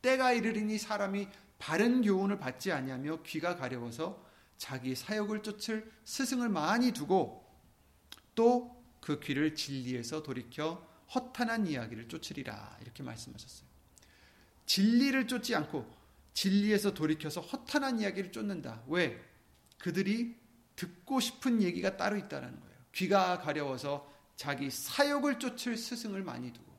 때가 0.00 0.33
이르리니 0.33 0.79
사람이 0.79 1.29
바른 1.59 2.02
교훈을 2.02 2.38
받지 2.38 2.73
아니하며 2.73 3.23
귀가 3.25 3.57
가려워서 3.57 4.25
자기 4.57 4.95
사욕을 4.95 5.43
쫓을 5.43 5.90
스승을 6.05 6.49
많이 6.49 6.93
두고 6.93 7.45
또 8.35 8.81
그 9.00 9.19
귀를 9.21 9.55
진리에서 9.55 10.23
돌이켜 10.23 10.87
허탄한 11.14 11.67
이야기를 11.67 12.09
쫓으리라 12.09 12.79
이렇게 12.83 13.02
말씀하셨어요. 13.02 13.69
진리를 14.67 15.26
쫓지 15.26 15.55
않고 15.55 15.90
진리에서 16.33 16.95
돌이켜서 16.95 17.40
허탄한 17.40 18.00
이야기를 18.00 18.33
쫓는다. 18.33 18.83
왜? 18.87 19.23
그들이 19.79 20.37
듣고 20.76 21.20
싶은 21.20 21.62
얘기가 21.62 21.96
따로 21.96 22.16
있다는 22.16 22.61
거예요. 22.61 22.77
귀가 22.94 23.38
가려워서 23.38 24.11
자기 24.37 24.70
사욕을 24.70 25.38
쫓을 25.38 25.77
스승을 25.77 26.23
많이 26.23 26.53
두고 26.53 26.70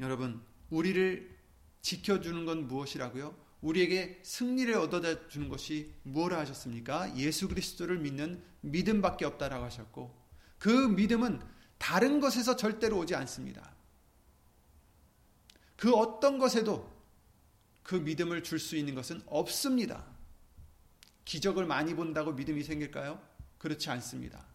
여러분, 0.00 0.42
우리를 0.70 1.38
지켜주는 1.82 2.44
건 2.44 2.66
무엇이라고요? 2.66 3.43
우리에게 3.64 4.20
승리를 4.22 4.74
얻어다 4.74 5.26
주는 5.28 5.48
것이 5.48 5.90
무엇을 6.02 6.36
하셨습니까? 6.36 7.16
예수 7.16 7.48
그리스도를 7.48 7.98
믿는 7.98 8.42
믿음밖에 8.60 9.24
없다라고 9.24 9.64
하셨고, 9.64 10.14
그 10.58 10.68
믿음은 10.68 11.40
다른 11.78 12.20
것에서 12.20 12.56
절대로 12.56 12.98
오지 12.98 13.14
않습니다. 13.14 13.74
그 15.76 15.94
어떤 15.94 16.38
것에도 16.38 16.92
그 17.82 17.94
믿음을 17.94 18.42
줄 18.42 18.58
수 18.58 18.76
있는 18.76 18.94
것은 18.94 19.22
없습니다. 19.26 20.04
기적을 21.24 21.64
많이 21.64 21.94
본다고 21.94 22.32
믿음이 22.32 22.62
생길까요? 22.62 23.20
그렇지 23.56 23.88
않습니다. 23.90 24.46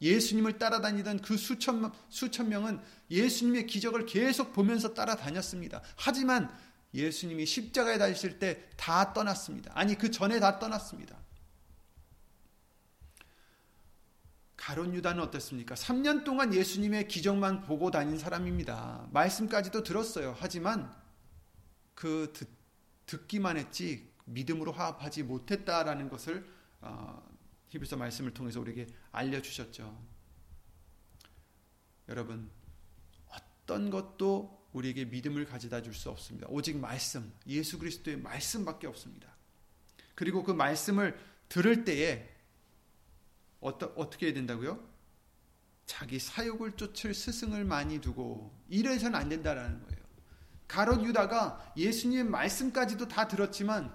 예수님을 0.00 0.58
따라다니던 0.58 1.22
그 1.22 1.36
수천, 1.36 1.92
수천 2.08 2.48
명은 2.48 2.80
예수님의 3.10 3.66
기적을 3.66 4.06
계속 4.06 4.52
보면서 4.52 4.94
따라다녔습니다. 4.94 5.80
하지만 5.96 6.52
예수님이 6.94 7.44
십자가에 7.44 7.98
달리실 7.98 8.38
때 8.38 8.70
다 8.84 9.14
떠났습니다. 9.14 9.72
아니, 9.74 9.96
그 9.96 10.10
전에 10.10 10.38
다 10.40 10.58
떠났습니다. 10.58 11.18
가론 14.58 14.94
유다는 14.94 15.22
어떻습니까? 15.22 15.74
3년 15.74 16.24
동안 16.24 16.52
예수님의 16.52 17.08
기적만 17.08 17.62
보고 17.62 17.90
다닌 17.90 18.18
사람입니다. 18.18 19.08
말씀까지도 19.10 19.82
들었어요. 19.82 20.36
하지만 20.38 20.94
그 21.94 22.30
듣, 22.34 22.48
듣기만 23.06 23.56
했지 23.56 24.12
믿음으로 24.26 24.72
화합하지 24.72 25.22
못했다라는 25.22 26.10
것을 26.10 26.46
어, 26.82 27.22
히브리서 27.68 27.96
말씀을 27.96 28.34
통해서 28.34 28.60
우리에게 28.60 28.86
알려주셨죠. 29.12 29.98
여러분, 32.08 32.50
어떤 33.28 33.88
것도 33.88 34.63
우리에게 34.74 35.06
믿음을 35.06 35.46
가져다 35.46 35.80
줄 35.80 35.94
수 35.94 36.10
없습니다. 36.10 36.46
오직 36.50 36.76
말씀, 36.76 37.32
예수 37.46 37.78
그리스도의 37.78 38.18
말씀밖에 38.18 38.86
없습니다. 38.88 39.28
그리고 40.14 40.42
그 40.42 40.50
말씀을 40.52 41.18
들을 41.48 41.84
때에 41.84 42.28
어떠, 43.60 43.86
어떻게 43.96 44.26
해야 44.26 44.34
된다고요? 44.34 44.78
자기 45.86 46.18
사욕을 46.18 46.72
쫓을 46.72 47.14
스승을 47.14 47.64
많이 47.64 48.00
두고 48.00 48.52
이래서는 48.68 49.18
안 49.18 49.28
된다라는 49.28 49.80
거예요. 49.84 50.04
가롯 50.66 51.04
유다가 51.04 51.72
예수님의 51.76 52.24
말씀까지도 52.24 53.06
다 53.08 53.28
들었지만 53.28 53.94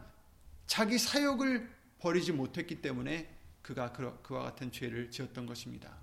자기 0.66 0.98
사욕을 0.98 1.70
버리지 2.00 2.32
못했기 2.32 2.82
때문에 2.82 3.36
그가 3.62 3.92
그와 3.92 4.44
같은 4.44 4.72
죄를 4.72 5.12
지었던 5.12 5.46
것입니다. 5.46 5.98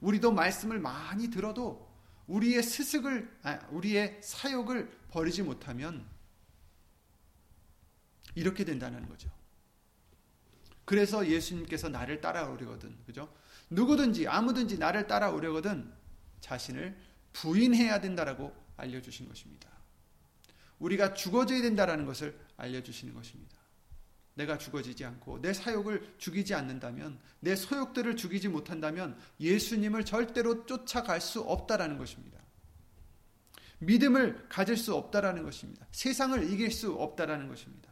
우리도 0.00 0.32
말씀을 0.32 0.78
많이 0.78 1.28
들어도 1.28 1.91
우리의 2.26 2.62
스승을 2.62 3.40
우리의 3.70 4.20
사욕을 4.22 4.90
버리지 5.10 5.42
못하면 5.42 6.06
이렇게 8.34 8.64
된다는 8.64 9.08
거죠. 9.08 9.30
그래서 10.84 11.26
예수님께서 11.26 11.88
나를 11.88 12.20
따라오려거든, 12.20 12.96
그죠? 13.06 13.32
누구든지 13.70 14.26
아무든지 14.28 14.78
나를 14.78 15.06
따라오려거든 15.06 15.92
자신을 16.40 16.96
부인해야 17.32 18.00
된다라고 18.00 18.54
알려 18.76 19.00
주신 19.00 19.28
것입니다. 19.28 19.70
우리가 20.78 21.14
죽어져야 21.14 21.62
된다라는 21.62 22.04
것을 22.04 22.38
알려 22.56 22.82
주시는 22.82 23.14
것입니다. 23.14 23.61
내가 24.34 24.58
죽어지지 24.58 25.04
않고 25.04 25.40
내 25.42 25.52
사욕을 25.52 26.14
죽이지 26.18 26.54
않는다면 26.54 27.18
내 27.40 27.54
소욕들을 27.54 28.16
죽이지 28.16 28.48
못한다면 28.48 29.18
예수님을 29.40 30.04
절대로 30.04 30.64
쫓아갈 30.66 31.20
수 31.20 31.40
없다라는 31.40 31.98
것입니다. 31.98 32.40
믿음을 33.80 34.48
가질 34.48 34.76
수 34.76 34.94
없다라는 34.94 35.42
것입니다. 35.42 35.86
세상을 35.90 36.50
이길 36.50 36.70
수 36.70 36.94
없다라는 36.94 37.48
것입니다. 37.48 37.90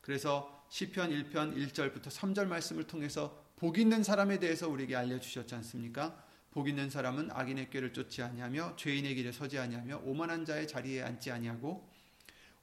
그래서 0.00 0.66
시편 0.70 1.10
1편 1.10 1.56
1절부터 1.56 2.06
3절 2.06 2.46
말씀을 2.46 2.84
통해서 2.84 3.44
복 3.56 3.78
있는 3.78 4.02
사람에 4.02 4.38
대해서 4.38 4.68
우리에게 4.68 4.96
알려 4.96 5.20
주셨지 5.20 5.54
않습니까? 5.56 6.24
복 6.50 6.68
있는 6.68 6.90
사람은 6.90 7.30
악인의 7.30 7.70
꾀를 7.70 7.92
쫓지 7.92 8.22
아니하며 8.22 8.74
죄인의 8.76 9.14
길에 9.14 9.30
서지 9.30 9.58
아니하며 9.58 10.02
오만한 10.04 10.44
자의 10.44 10.66
자리에 10.66 11.02
앉지 11.02 11.30
아니하고 11.30 11.88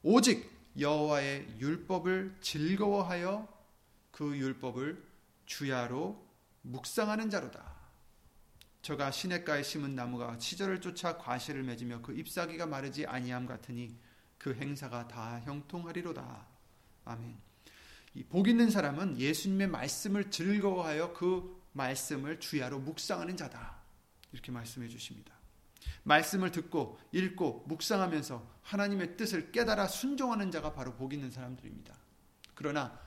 오직 0.04 0.50
여호와의 0.80 1.60
율법을 1.60 2.38
즐거워하여 2.42 3.48
그 4.12 4.38
율법을 4.38 5.04
주야로 5.46 6.24
묵상하는 6.62 7.30
자로다. 7.30 7.76
저가 8.82 9.12
시냇가에 9.12 9.64
심은 9.64 9.96
나무가 9.96 10.38
시절을 10.40 10.82
쫓아 10.82 11.18
과실을 11.18 11.64
맺으며 11.64 12.02
그 12.02 12.14
잎사귀가 12.14 12.68
마르지 12.68 13.06
아니함 13.06 13.46
같으니 13.46 13.98
그 14.38 14.54
행사가 14.54 15.08
다 15.08 15.42
형통하리로다. 15.42 16.48
아멘. 17.06 17.38
복 18.30 18.48
있는 18.48 18.70
사람은 18.70 19.20
예수님의 19.20 19.68
말씀을 19.68 20.32
즐거워하여 20.32 21.14
그 21.14 21.62
말씀을 21.74 22.40
주야로 22.40 22.80
묵상하는 22.80 23.36
자다. 23.36 23.78
이렇게 24.32 24.52
말씀해 24.52 24.88
주십니다. 24.88 25.37
말씀을 26.04 26.52
듣고 26.52 27.00
읽고 27.12 27.66
묵상하면서 27.68 28.58
하나님의 28.64 29.18
뜻을 29.18 29.52
깨달아 29.52 29.88
순종하는 29.88 30.52
자가 30.52 30.74
바로 30.74 30.96
복 30.96 31.14
있는 31.14 31.32
사람들입니다. 31.32 31.96
그러나 32.56 33.00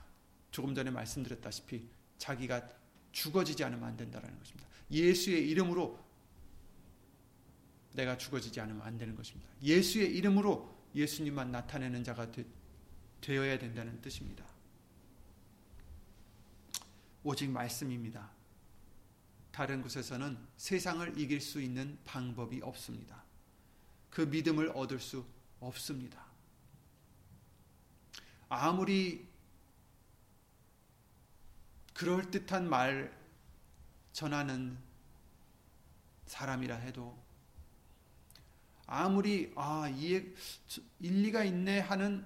조금 0.51 0.75
전에 0.75 0.91
말씀드렸다시피 0.91 1.87
자기가 2.17 2.69
죽어지지 3.11 3.63
않으면 3.63 3.83
안 3.83 3.97
된다는 3.97 4.37
것입니다. 4.37 4.67
예수의 4.91 5.49
이름으로 5.49 5.99
내가 7.93 8.17
죽어지지 8.17 8.59
않으면 8.61 8.81
안 8.81 8.97
되는 8.97 9.15
것입니다. 9.15 9.49
예수의 9.61 10.15
이름으로 10.15 10.73
예수님만 10.95 11.51
나타내는 11.51 12.03
자가 12.03 12.31
되, 12.31 12.45
되어야 13.21 13.59
된다는 13.59 14.01
뜻입니다. 14.01 14.45
오직 17.23 17.49
말씀입니다. 17.49 18.31
다른 19.51 19.81
곳에서는 19.81 20.37
세상을 20.57 21.19
이길 21.19 21.41
수 21.41 21.61
있는 21.61 21.97
방법이 22.05 22.61
없습니다. 22.61 23.23
그 24.09 24.21
믿음을 24.21 24.71
얻을 24.75 24.99
수 24.99 25.25
없습니다. 25.59 26.25
아무리 28.49 29.27
그럴듯한 31.93 32.69
말 32.69 33.15
전하는 34.11 34.77
사람이라 36.25 36.75
해도 36.75 37.17
아무리 38.87 39.53
아 39.55 39.87
이해 39.87 40.25
일리가 40.99 41.43
있네 41.43 41.79
하는 41.79 42.25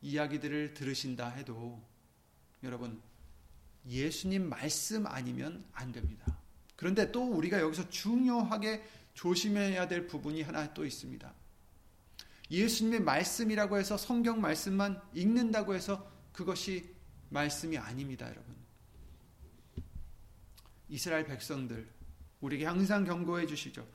이야기들을 0.00 0.74
들으신다 0.74 1.28
해도 1.30 1.82
여러분 2.62 3.02
예수님 3.86 4.48
말씀 4.48 5.06
아니면 5.06 5.64
안 5.72 5.92
됩니다. 5.92 6.38
그런데 6.76 7.10
또 7.12 7.24
우리가 7.24 7.60
여기서 7.60 7.88
중요하게 7.90 8.82
조심해야 9.14 9.88
될 9.88 10.06
부분이 10.06 10.42
하나 10.42 10.72
또 10.74 10.84
있습니다. 10.84 11.32
예수님의 12.50 13.00
말씀이라고 13.00 13.78
해서 13.78 13.96
성경 13.96 14.40
말씀만 14.40 15.00
읽는다고 15.14 15.74
해서 15.74 16.10
그것이 16.32 16.94
말씀이 17.30 17.78
아닙니다, 17.78 18.28
여러분. 18.28 18.54
이스라엘 20.88 21.24
백성들 21.24 21.88
우리에게 22.40 22.66
항상 22.66 23.04
경고해 23.04 23.46
주시죠. 23.46 23.86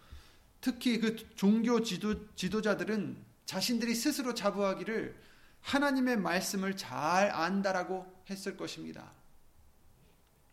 특히 0.60 1.00
그 1.00 1.16
종교 1.36 1.84
지도, 1.84 2.34
지도자들은 2.36 3.24
자신들이 3.46 3.94
스스로 3.94 4.34
자부하기를 4.34 5.16
하나님의 5.62 6.18
말씀을 6.18 6.76
잘 6.76 7.30
안다라고 7.30 8.06
했을 8.30 8.58
것입니다. 8.58 9.12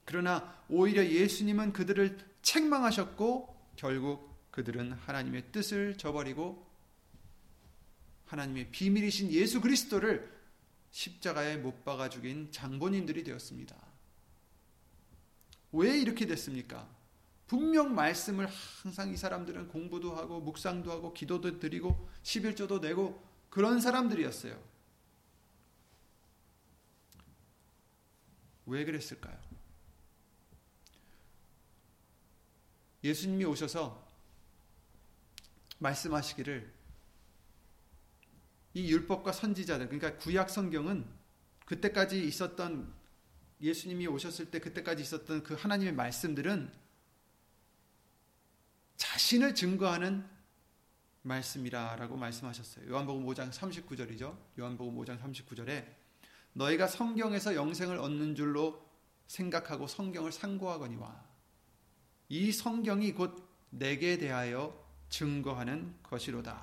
그러나 0.04 0.54
오히려 0.68 1.04
예수님은 1.04 1.72
그들을 1.72 2.18
책망하셨고 2.42 3.54
결국 3.76 4.34
그들은 4.50 4.92
하나님의 4.92 5.50
뜻을 5.50 5.96
저버리고 5.98 6.64
하나님의 8.26 8.70
비밀이신 8.70 9.32
예수 9.32 9.60
그리스도를 9.60 10.32
십자가에 10.90 11.56
못 11.56 11.84
박아 11.84 12.08
죽인 12.08 12.50
장본인들이 12.52 13.24
되었습니다. 13.24 13.76
왜 15.72 15.98
이렇게 15.98 16.26
됐습니까? 16.26 16.88
분명 17.46 17.94
말씀을 17.94 18.48
항상 18.82 19.10
이 19.10 19.16
사람들은 19.16 19.68
공부도 19.68 20.14
하고 20.14 20.40
묵상도 20.40 20.90
하고 20.90 21.12
기도도 21.12 21.58
드리고 21.58 22.08
11조도 22.22 22.80
내고 22.80 23.22
그런 23.50 23.80
사람들이었어요. 23.80 24.60
왜 28.66 28.84
그랬을까요? 28.84 29.53
예수님이 33.04 33.44
오셔서 33.44 34.02
말씀하시기를 35.78 36.72
이 38.72 38.90
율법과 38.90 39.32
선지자들 39.32 39.88
그러니까 39.88 40.18
구약 40.18 40.50
성경은 40.50 41.06
그때까지 41.66 42.26
있었던 42.26 42.92
예수님이 43.60 44.06
오셨을 44.06 44.50
때 44.50 44.58
그때까지 44.58 45.02
있었던 45.02 45.42
그 45.42 45.54
하나님의 45.54 45.94
말씀들은 45.94 46.72
자신을 48.96 49.54
증거하는 49.54 50.28
말씀이라라고 51.22 52.16
말씀하셨어요. 52.16 52.90
요한복음 52.90 53.26
5장 53.26 53.50
39절이죠. 53.50 54.36
요한복음 54.58 54.96
5장 54.96 55.20
39절에 55.20 55.86
너희가 56.52 56.86
성경에서 56.86 57.54
영생을 57.54 57.98
얻는 57.98 58.34
줄로 58.34 58.84
생각하고 59.26 59.86
성경을 59.86 60.32
상고하거니와 60.32 61.33
이 62.28 62.52
성경이 62.52 63.12
곧 63.12 63.48
내게 63.70 64.18
대하여 64.18 64.82
증거하는 65.08 65.94
것이로다. 66.02 66.62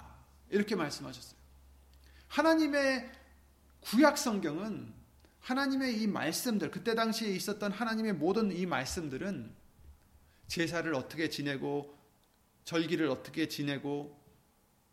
이렇게 0.49 0.75
말씀하셨어요. 0.75 1.39
하나님의 2.27 3.11
구약 3.81 4.17
성경은 4.17 4.93
하나님의 5.41 6.01
이 6.01 6.07
말씀들, 6.07 6.71
그때 6.71 6.93
당시에 6.95 7.29
있었던 7.29 7.71
하나님의 7.71 8.13
모든 8.13 8.55
이 8.55 8.65
말씀들은 8.65 9.53
제사를 10.47 10.93
어떻게 10.93 11.29
지내고, 11.29 11.97
절기를 12.63 13.07
어떻게 13.09 13.47
지내고, 13.47 14.19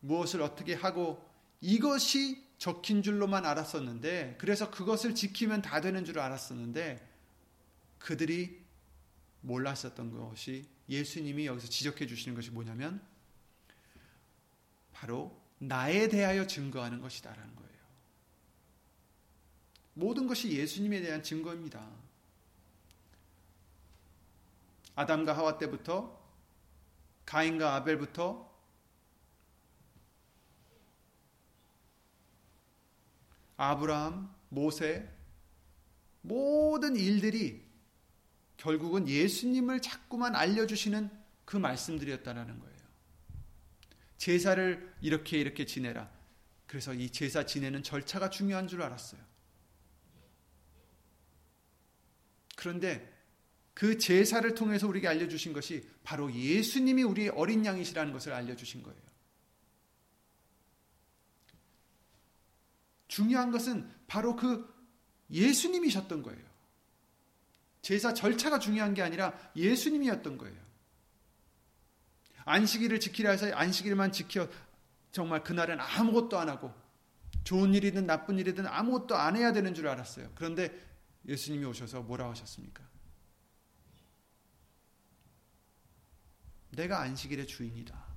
무엇을 0.01 0.41
어떻게 0.41 0.75
하고, 0.75 1.23
이것이 1.61 2.43
적힌 2.57 3.03
줄로만 3.03 3.45
알았었는데, 3.45 4.37
그래서 4.39 4.71
그것을 4.71 5.15
지키면 5.15 5.61
다 5.61 5.81
되는 5.81 6.05
줄 6.05 6.19
알았었는데, 6.19 7.07
그들이 7.99 8.58
몰랐었던 9.41 10.11
것이 10.11 10.69
예수님이 10.89 11.47
여기서 11.47 11.69
지적해 11.69 12.07
주시는 12.07 12.35
것이 12.35 12.51
뭐냐면 12.51 13.01
바로 14.93 15.41
나에 15.59 16.09
대하여 16.09 16.47
증거하는 16.47 17.01
것이다라는 17.01 17.57
거예요. 17.57 17.69
모든 19.95 20.27
것이 20.27 20.53
예수님에 20.53 21.01
대한 21.01 21.23
증거입니다. 21.23 21.89
아담과 24.95 25.37
하와 25.37 25.59
때부터 25.59 26.19
가인과 27.25 27.75
아벨부터 27.77 28.49
아브라함, 33.57 34.35
모세 34.49 35.09
모든 36.23 36.97
일들이 36.97 37.68
결국은 38.59 39.09
예수님을 39.09 39.81
자꾸만 39.81 40.37
알려주시는 40.37 41.11
그 41.45 41.57
말씀들이었다라는 41.57 42.59
거예요. 42.59 42.79
제사를 44.19 44.95
이렇게 45.01 45.39
이렇게 45.39 45.65
지내라. 45.65 46.11
그래서 46.67 46.93
이 46.93 47.09
제사 47.11 47.47
지내는 47.47 47.83
절차가 47.83 48.29
중요한 48.29 48.69
줄 48.69 48.83
알았어요. 48.83 49.21
그런데 52.57 53.17
그 53.73 53.97
제사를 53.97 54.53
통해서 54.55 54.89
우리에게 54.89 55.07
알려주신 55.07 55.53
것이 55.53 55.89
바로 56.03 56.33
예수님이 56.35 57.05
우리의 57.05 57.29
어린 57.31 57.65
양이시라는 57.65 58.13
것을 58.13 58.33
알려주신 58.33 58.83
거예요. 58.83 59.01
중요한 63.07 63.53
것은 63.53 63.89
바로 64.09 64.35
그 64.35 64.69
예수님이셨던 65.31 66.25
거예요. 66.25 66.48
제사 67.83 68.13
절차가 68.15 68.59
중요한 68.59 68.95
게 68.95 69.03
아니라 69.03 69.33
예수님이었던 69.57 70.39
거예요. 70.39 70.57
안식일을 72.45 72.99
지키라 73.01 73.31
해서 73.31 73.51
안식일만 73.53 74.13
지켜 74.13 74.49
정말 75.13 75.43
그날은 75.43 75.79
아무것도 75.81 76.39
안 76.39 76.49
하고 76.49 76.73
좋은 77.45 77.75
일이든 77.75 78.07
나쁜 78.07 78.39
일이든 78.39 78.67
아무것도 78.67 79.17
안 79.17 79.37
해야 79.37 79.53
되는 79.53 79.75
줄 79.75 79.89
알았어요. 79.89 80.31
그런데 80.35 80.73
예수님이 81.27 81.65
오셔서 81.67 82.03
뭐라 82.03 82.29
하셨습니까? 82.31 82.87
내가 86.71 87.01
안식일의 87.01 87.47
주인이다. 87.47 88.08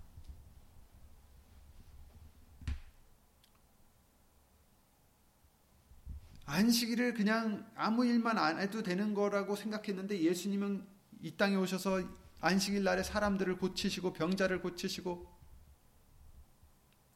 안식일을 6.52 7.14
그냥 7.14 7.72
아무 7.76 8.06
일만 8.06 8.38
안 8.38 8.60
해도 8.60 8.84
되는 8.84 9.14
거라고 9.14 9.56
생각했는데 9.56 10.20
예수님은 10.20 10.86
이 11.22 11.38
땅에 11.38 11.56
오셔서 11.56 12.04
안식일 12.42 12.84
날에 12.84 13.04
사람들을 13.04 13.58
고치시고 13.58 14.12
병자를 14.12 14.62
고치시고 14.62 15.32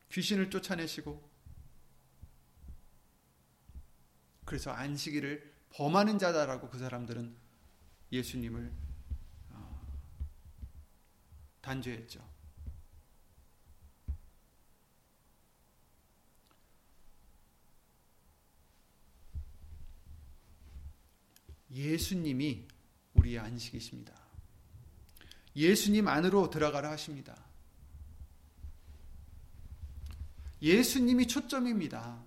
귀신을 0.10 0.50
쫓아내시고 0.50 1.30
그래서 4.46 4.72
안식일을 4.72 5.54
범하는 5.72 6.18
자다라고 6.18 6.70
그 6.70 6.78
사람들은 6.78 7.36
예수님을 8.14 8.72
어, 9.50 9.82
단죄했죠. 11.60 12.35
예수님이 21.76 22.66
우리의 23.14 23.40
안식이십니다. 23.40 24.14
예수님 25.56 26.08
안으로 26.08 26.50
들어가라 26.50 26.92
하십니다. 26.92 27.36
예수님이 30.62 31.28
초점입니다. 31.28 32.24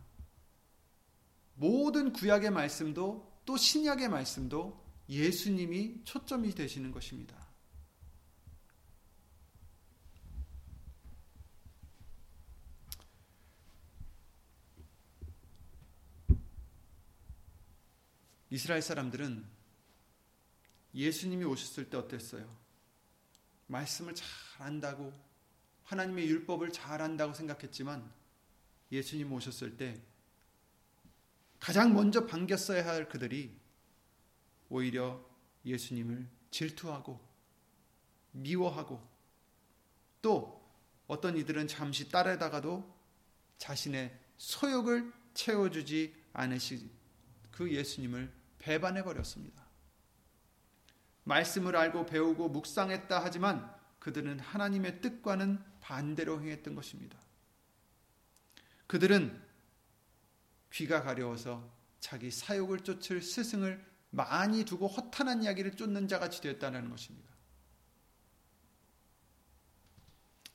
모든 1.55 2.13
구약의 2.13 2.51
말씀도 2.51 3.41
또 3.45 3.57
신약의 3.57 4.09
말씀도 4.11 4.85
예수님이 5.09 6.03
초점이 6.05 6.55
되시는 6.55 6.93
것입니다. 6.93 7.48
이스라엘 18.51 18.83
사람들은 18.83 19.45
예수님이 20.95 21.45
오셨을 21.45 21.91
때 21.91 21.97
어땠어요? 21.97 22.57
말씀을 23.67 24.15
잘 24.15 24.27
안다고 24.59 25.13
하나님의 25.85 26.29
율법을 26.29 26.73
잘 26.73 27.03
안다고 27.03 27.35
생각했지만 27.35 28.11
예수님 28.91 29.33
오셨을 29.33 29.77
때 29.77 30.01
가장 31.61 31.93
먼저 31.93 32.27
반겼어야 32.27 32.87
할 32.87 33.09
그들이 33.09 33.55
오히려 34.71 35.23
예수님을 35.65 36.27
질투하고 36.51 37.21
미워하고 38.33 39.07
또 40.23 40.59
어떤 41.07 41.37
이들은 41.37 41.69
잠시 41.69 42.09
따르다가도 42.09 42.97
자신의 43.59 44.19
소욕을 44.37 45.13
채워주지 45.35 46.15
않으시 46.33 46.91
그 47.51 47.73
예수님을 47.73 48.38
배반해 48.59 49.03
버렸습니다. 49.03 49.66
말씀을 51.25 51.77
알고 51.77 52.07
배우고 52.07 52.49
묵상했다 52.49 53.23
하지만 53.23 53.71
그들은 53.99 54.40
하나님의 54.40 55.01
뜻과는 55.01 55.62
반대로 55.81 56.40
행했던 56.40 56.75
것입니다. 56.75 57.18
그들은 58.87 59.38
귀가 60.73 61.03
가려워서 61.03 61.71
자기 62.01 62.31
사욕을 62.31 62.81
쫓을 62.81 63.21
스승을 63.21 63.85
많이 64.11 64.64
두고 64.64 64.87
허탄한 64.87 65.42
이야기를 65.42 65.77
쫓는 65.77 66.09
자같이 66.09 66.40
되었다는 66.40 66.88
것입니다. 66.88 67.29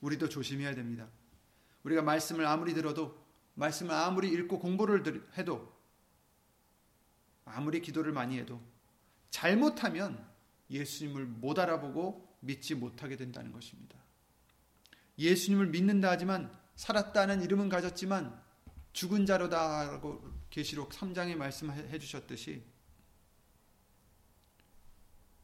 우리도 0.00 0.28
조심해야 0.28 0.74
됩니다. 0.74 1.08
우리가 1.84 2.02
말씀을 2.02 2.46
아무리 2.46 2.74
들어도 2.74 3.24
말씀을 3.54 3.94
아무리 3.94 4.32
읽고 4.32 4.58
공부를 4.58 5.28
해도 5.38 5.73
아무리 7.44 7.80
기도를 7.80 8.12
많이 8.12 8.38
해도 8.38 8.60
잘못하면 9.30 10.26
예수님을 10.70 11.26
못 11.26 11.58
알아보고 11.58 12.38
믿지 12.40 12.74
못하게 12.74 13.16
된다는 13.16 13.52
것입니다. 13.52 13.98
예수님을 15.18 15.68
믿는다 15.68 16.10
하지만 16.10 16.52
살았다는 16.76 17.42
이름은 17.42 17.68
가졌지만 17.68 18.42
죽은 18.92 19.26
자로다라고 19.26 20.22
계시록 20.50 20.90
3장에 20.90 21.36
말씀해 21.36 21.98
주셨듯이 21.98 22.64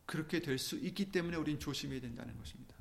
그렇게 0.07 0.41
될 0.41 0.59
수 0.59 0.77
있기 0.77 1.13
때문에 1.13 1.37
우린 1.37 1.59
조심해야 1.59 2.01
된다는 2.01 2.37
것입니다. 2.37 2.75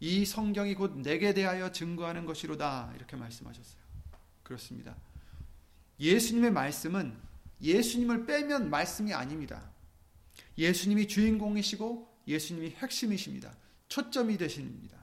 이 0.00 0.24
성경이 0.24 0.74
곧 0.74 0.98
내게 0.98 1.34
대하여 1.34 1.70
증거하는 1.70 2.24
것이로다 2.24 2.92
이렇게 2.96 3.16
말씀하셨어요. 3.16 3.80
그렇습니다. 4.42 4.96
예수님의 6.00 6.50
말씀은 6.50 7.29
예수님을 7.62 8.26
빼면 8.26 8.70
말씀이 8.70 9.12
아닙니다. 9.12 9.70
예수님이 10.56 11.08
주인공이시고 11.08 12.08
예수님이 12.26 12.70
핵심이십니다. 12.70 13.56
초점이 13.88 14.38
되십니다. 14.38 14.98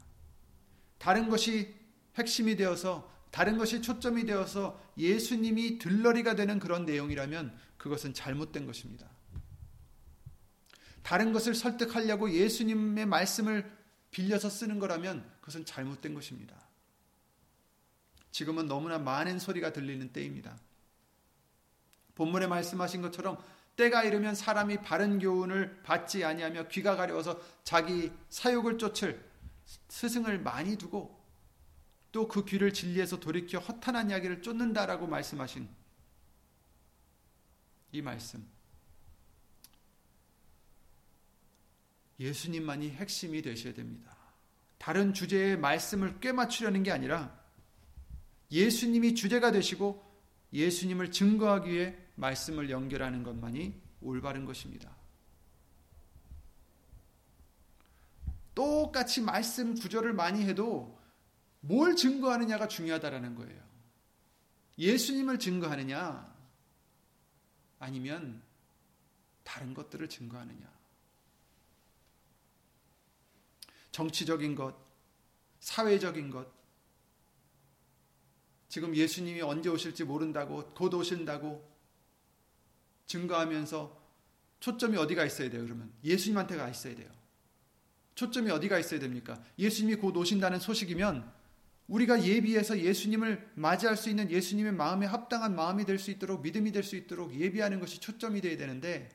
다른 0.97 1.29
것이 1.29 1.75
핵심이 2.15 2.55
되어서 2.55 3.11
다른 3.31 3.57
것이 3.57 3.81
초점이 3.81 4.25
되어서 4.25 4.81
예수님이 4.97 5.77
들러리가 5.77 6.35
되는 6.35 6.59
그런 6.59 6.85
내용이라면 6.85 7.55
그것은 7.77 8.13
잘못된 8.13 8.65
것입니다. 8.65 9.07
다른 11.03 11.31
것을 11.31 11.53
설득하려고 11.53 12.31
예수님의 12.31 13.05
말씀을 13.05 13.71
빌려서 14.11 14.49
쓰는 14.49 14.79
거라면 14.79 15.29
그것은 15.39 15.65
잘못된 15.65 16.13
것입니다. 16.13 16.67
지금은 18.31 18.67
너무나 18.67 18.97
많은 18.97 19.39
소리가 19.39 19.73
들리는 19.73 20.11
때입니다. 20.11 20.59
본문에 22.17 22.47
말씀하신 22.47 23.01
것처럼 23.03 23.37
때가 23.77 24.03
이르면 24.03 24.33
사람이 24.35 24.81
바른 24.81 25.19
교훈을 25.19 25.83
받지 25.83 26.25
아니하며 26.25 26.67
귀가 26.69 26.95
가려워서 26.95 27.39
자기 27.63 28.11
사욕을 28.29 28.79
쫓을 28.79 29.23
스승을 29.87 30.39
많이 30.39 30.77
두고 30.77 31.15
또 32.11 32.27
그 32.27 32.43
귀를 32.45 32.73
진리에서 32.73 33.19
돌이켜 33.19 33.59
허탄한 33.59 34.09
이야기를 34.09 34.41
쫓는다라고 34.41 35.05
말씀하신 35.05 35.69
이 37.91 38.01
말씀. 38.01 38.43
예수님만이 42.19 42.89
핵심이 42.89 43.43
되셔야 43.43 43.75
됩니다. 43.75 44.17
다른 44.79 45.13
주제의 45.13 45.59
말씀을 45.59 46.19
꿰맞추려는 46.19 46.81
게 46.81 46.91
아니라 46.91 47.39
예수님이 48.51 49.13
주제가 49.13 49.51
되시고 49.51 50.03
예수님을 50.53 51.11
증거하기 51.11 51.69
위해 51.71 52.06
말씀을 52.17 52.69
연결하는 52.69 53.23
것만이 53.23 53.79
올바른 54.01 54.45
것입니다. 54.45 54.95
똑같이 58.53 59.21
말씀 59.21 59.75
구절을 59.75 60.13
많이 60.13 60.43
해도 60.43 60.99
뭘 61.59 61.95
증거하느냐가 61.95 62.67
중요하다라는 62.67 63.35
거예요. 63.35 63.63
예수님을 64.79 65.39
증거하느냐 65.39 66.35
아니면 67.79 68.41
다른 69.43 69.73
것들을 69.73 70.09
증거하느냐. 70.09 70.75
정치적인 73.91 74.55
것, 74.55 74.75
사회적인 75.59 76.29
것, 76.29 76.47
지금 78.69 78.95
예수님이 78.95 79.41
언제 79.41 79.69
오실지 79.69 80.03
모른다고, 80.03 80.73
곧 80.73 80.93
오신다고 80.93 81.76
증거하면서 83.07 84.05
초점이 84.59 84.97
어디가 84.97 85.25
있어야 85.25 85.49
돼요, 85.49 85.63
그러면? 85.63 85.91
예수님한테가 86.03 86.69
있어야 86.69 86.95
돼요. 86.95 87.09
초점이 88.15 88.49
어디가 88.51 88.79
있어야 88.79 88.99
됩니까? 88.99 89.41
예수님이 89.59 89.95
곧 89.95 90.15
오신다는 90.17 90.59
소식이면 90.59 91.31
우리가 91.87 92.23
예비해서 92.25 92.79
예수님을 92.79 93.51
맞이할 93.55 93.95
수 93.95 94.09
있는 94.09 94.29
예수님의 94.29 94.73
마음에 94.73 95.05
합당한 95.05 95.55
마음이 95.55 95.85
될 95.85 95.99
수 95.99 96.11
있도록 96.11 96.41
믿음이 96.41 96.71
될 96.71 96.83
수 96.83 96.95
있도록 96.95 97.33
예비하는 97.33 97.79
것이 97.79 97.99
초점이 97.99 98.41
되어야 98.41 98.57
되는데 98.57 99.09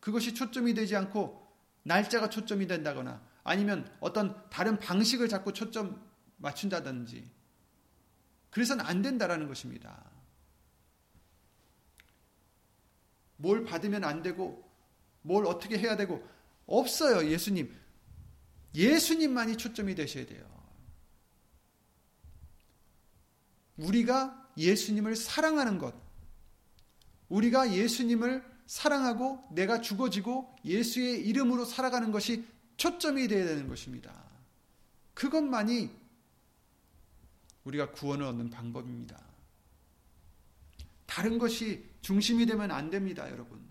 그것이 0.00 0.34
초점이 0.34 0.74
되지 0.74 0.94
않고 0.96 1.46
날짜가 1.84 2.28
초점이 2.28 2.66
된다거나 2.66 3.22
아니면 3.44 3.90
어떤 4.00 4.48
다른 4.50 4.78
방식을 4.78 5.28
자꾸 5.28 5.52
초점 5.54 6.04
맞춘다든지 6.36 7.24
그래서는 8.50 8.84
안 8.84 9.00
된다라는 9.00 9.48
것입니다. 9.48 10.04
뭘 13.38 13.64
받으면 13.64 14.04
안 14.04 14.22
되고 14.22 14.68
뭘 15.22 15.46
어떻게 15.46 15.78
해야 15.78 15.96
되고 15.96 16.22
없어요. 16.66 17.28
예수님. 17.30 17.74
예수님만이 18.74 19.56
초점이 19.56 19.94
되셔야 19.94 20.26
돼요. 20.26 20.46
우리가 23.78 24.50
예수님을 24.56 25.16
사랑하는 25.16 25.78
것. 25.78 25.94
우리가 27.28 27.72
예수님을 27.72 28.44
사랑하고 28.66 29.48
내가 29.52 29.80
죽어지고 29.80 30.54
예수의 30.64 31.26
이름으로 31.26 31.64
살아가는 31.64 32.10
것이 32.10 32.44
초점이 32.76 33.28
되어야 33.28 33.46
되는 33.46 33.68
것입니다. 33.68 34.12
그것만이 35.14 35.90
우리가 37.64 37.92
구원을 37.92 38.26
얻는 38.26 38.50
방법입니다. 38.50 39.27
다른 41.08 41.38
것이 41.38 41.88
중심이 42.02 42.44
되면 42.44 42.70
안 42.70 42.90
됩니다, 42.90 43.28
여러분. 43.30 43.66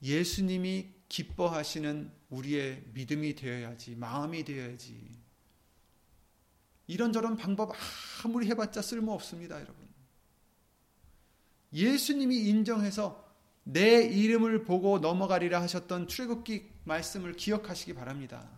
예수님이 0.00 0.94
기뻐하시는 1.08 2.12
우리의 2.30 2.84
믿음이 2.94 3.34
되어야지, 3.34 3.96
마음이 3.96 4.44
되어야지. 4.44 5.18
이런저런 6.86 7.36
방법 7.36 7.72
아무리 8.24 8.46
해봤자 8.46 8.82
쓸모 8.82 9.12
없습니다, 9.12 9.56
여러분. 9.56 9.88
예수님이 11.72 12.48
인정해서 12.48 13.28
내 13.64 14.04
이름을 14.04 14.62
보고 14.62 15.00
넘어가리라 15.00 15.60
하셨던 15.62 16.06
출애굽기 16.06 16.70
말씀을 16.84 17.32
기억하시기 17.32 17.94
바랍니다. 17.94 18.48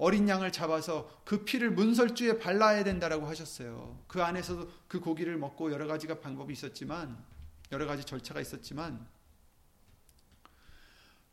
어린 0.00 0.26
양을 0.30 0.50
잡아서 0.50 1.22
그 1.26 1.44
피를 1.44 1.70
문설주에 1.70 2.38
발라야 2.38 2.84
된다라고 2.84 3.26
하셨어요. 3.26 4.02
그 4.08 4.22
안에서도 4.22 4.70
그 4.88 4.98
고기를 4.98 5.36
먹고 5.36 5.70
여러 5.70 5.86
가지가 5.86 6.20
방법이 6.20 6.54
있었지만 6.54 7.22
여러 7.70 7.86
가지 7.86 8.02
절차가 8.04 8.40
있었지만 8.40 9.06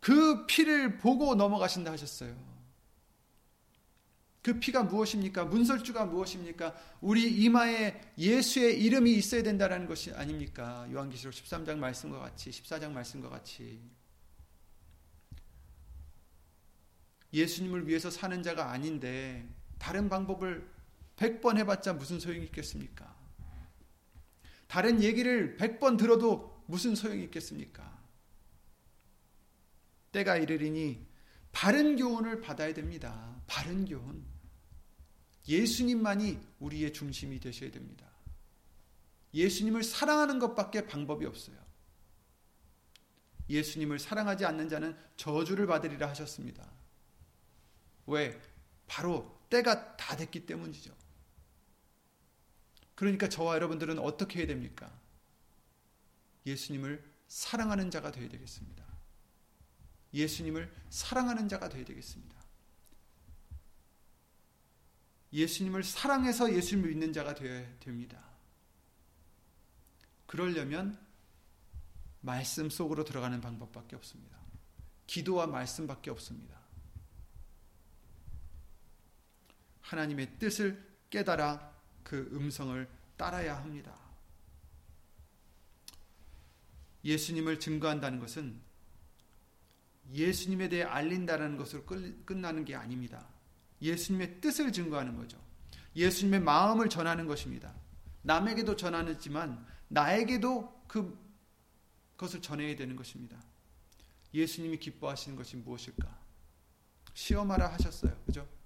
그 0.02 0.46
피를 0.48 0.98
보고 0.98 1.34
넘어가신다 1.34 1.94
하셨어요. 1.94 2.36
그 4.42 4.60
피가 4.60 4.84
무엇입니까? 4.84 5.46
문설주가 5.46 6.06
무엇입니까? 6.06 6.76
우리 7.00 7.26
이마에 7.44 8.02
예수의 8.18 8.84
이름이 8.84 9.14
있어야 9.14 9.44
된다는 9.44 9.88
것이 9.88 10.12
아닙니까? 10.12 10.86
요한계시록 10.92 11.34
13장 11.34 11.78
말씀과 11.78 12.20
같이 12.20 12.50
14장 12.50 12.92
말씀과 12.92 13.30
같이 13.30 13.80
예수님을 17.34 17.88
위해서 17.88 18.10
사는 18.10 18.42
자가 18.42 18.72
아닌데 18.72 19.48
다른 19.78 20.10
방법을 20.10 20.68
100번 21.18 21.58
해봤자 21.58 21.94
무슨 21.94 22.20
소용이 22.20 22.46
있겠습니까? 22.46 23.16
다른 24.68 25.02
얘기를 25.02 25.58
100번 25.58 25.98
들어도 25.98 26.64
무슨 26.68 26.96
소용이 26.96 27.24
있겠습니까? 27.26 27.98
때가 30.12 30.38
이르리니 30.38 31.06
바른 31.52 31.96
교훈을 31.96 32.42
받아야 32.42 32.74
됩니다. 32.74 33.42
바른 33.48 33.86
교훈. 33.86 34.26
예수님만이 35.48 36.40
우리의 36.60 36.94
중심이 36.94 37.40
되셔야 37.40 37.72
됩니다. 37.72 38.06
예수님을 39.34 39.84
사랑하는 39.84 40.40
것밖에 40.40 40.86
방법이 40.86 41.26
없어요. 41.26 41.58
예수님을 43.50 44.00
사랑하지 44.00 44.46
않는 44.46 44.68
자는 44.68 44.98
저주를 45.16 45.68
받으리라 45.68 46.10
하셨습니다. 46.10 46.70
왜? 48.08 48.42
바로 48.88 49.40
때가 49.50 49.96
다 49.98 50.16
됐기 50.16 50.46
때문이죠. 50.46 50.96
그러니까 52.96 53.30
저와 53.30 53.56
여러분들은 53.56 54.00
어떻게 54.00 54.40
해야 54.40 54.48
됩니까? 54.48 54.92
예수님을 56.46 57.04
사랑하는 57.28 57.92
자가 57.92 58.12
되어야 58.12 58.30
되겠습니다. 58.30 58.84
예수님을 60.14 60.74
사랑하는 60.90 61.48
자가 61.48 61.70
되어야 61.70 61.86
되겠습니다. 61.86 62.36
예수님을 65.34 65.84
사랑해서 65.84 66.54
예수님을 66.54 66.90
믿는 66.90 67.14
자가 67.14 67.36
되어야 67.36 67.80
됩니다. 67.80 68.24
그러려면 70.26 70.98
말씀 72.22 72.70
속으로 72.70 73.04
들어가는 73.04 73.40
방법밖에 73.42 73.96
없습니다. 73.96 74.38
기도와 75.06 75.48
말씀밖에 75.48 76.10
없습니다. 76.10 76.67
하나님의 79.88 80.38
뜻을 80.38 80.86
깨달아 81.10 81.74
그 82.04 82.30
음성을 82.34 82.88
따라야 83.16 83.58
합니다. 83.58 83.96
예수님을 87.04 87.60
증거한다는 87.60 88.20
것은 88.20 88.60
예수님에 90.12 90.70
대해 90.70 90.84
알린다는 90.84 91.58
것으로 91.58 91.86
끝나는 92.26 92.66
게 92.66 92.76
아닙니다. 92.76 93.28
예수님의 93.82 94.42
뜻을 94.42 94.72
증거하는 94.72 95.16
거죠. 95.16 95.42
예수님의 95.96 96.42
마음을 96.42 96.90
전하는 96.90 97.26
것입니다. 97.26 97.74
남에게도 98.24 98.76
전하지만 98.76 99.66
나에게도 99.88 100.84
그 100.88 101.18
것을 102.18 102.42
전해야 102.42 102.76
되는 102.76 102.96
것입니다. 102.96 103.42
예수님이 104.34 104.78
기뻐하시는 104.80 105.38
것이 105.38 105.56
무엇일까? 105.58 106.20
시험하라 107.14 107.72
하셨어요. 107.74 108.22
그죠? 108.26 108.57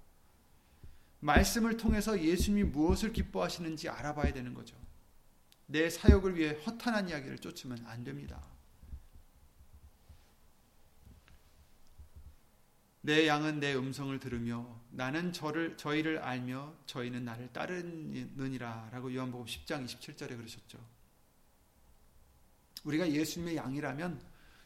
말씀을 1.22 1.76
통해서 1.76 2.20
예수님이 2.20 2.64
무엇을 2.70 3.12
기뻐하시는지 3.12 3.88
알아봐야 3.88 4.32
되는 4.32 4.54
거죠. 4.54 4.76
내 5.66 5.88
사역을 5.88 6.36
위해 6.36 6.50
허탄한 6.66 7.08
이야기를 7.08 7.38
쫓으면 7.38 7.84
안 7.86 8.02
됩니다. 8.02 8.42
내 13.00 13.26
양은 13.26 13.60
내 13.60 13.74
음성을 13.74 14.16
들으며 14.18 14.80
나는 14.90 15.32
저를 15.32 15.76
저희를 15.76 16.18
알며 16.18 16.74
저희는 16.86 17.24
나를 17.24 17.52
따르느니라라고 17.52 19.14
요한복음 19.14 19.46
10장 19.46 19.84
27절에 19.84 20.36
그러셨죠. 20.36 20.78
우리가 22.84 23.10
예수님의 23.10 23.56
양이라면 23.56 24.20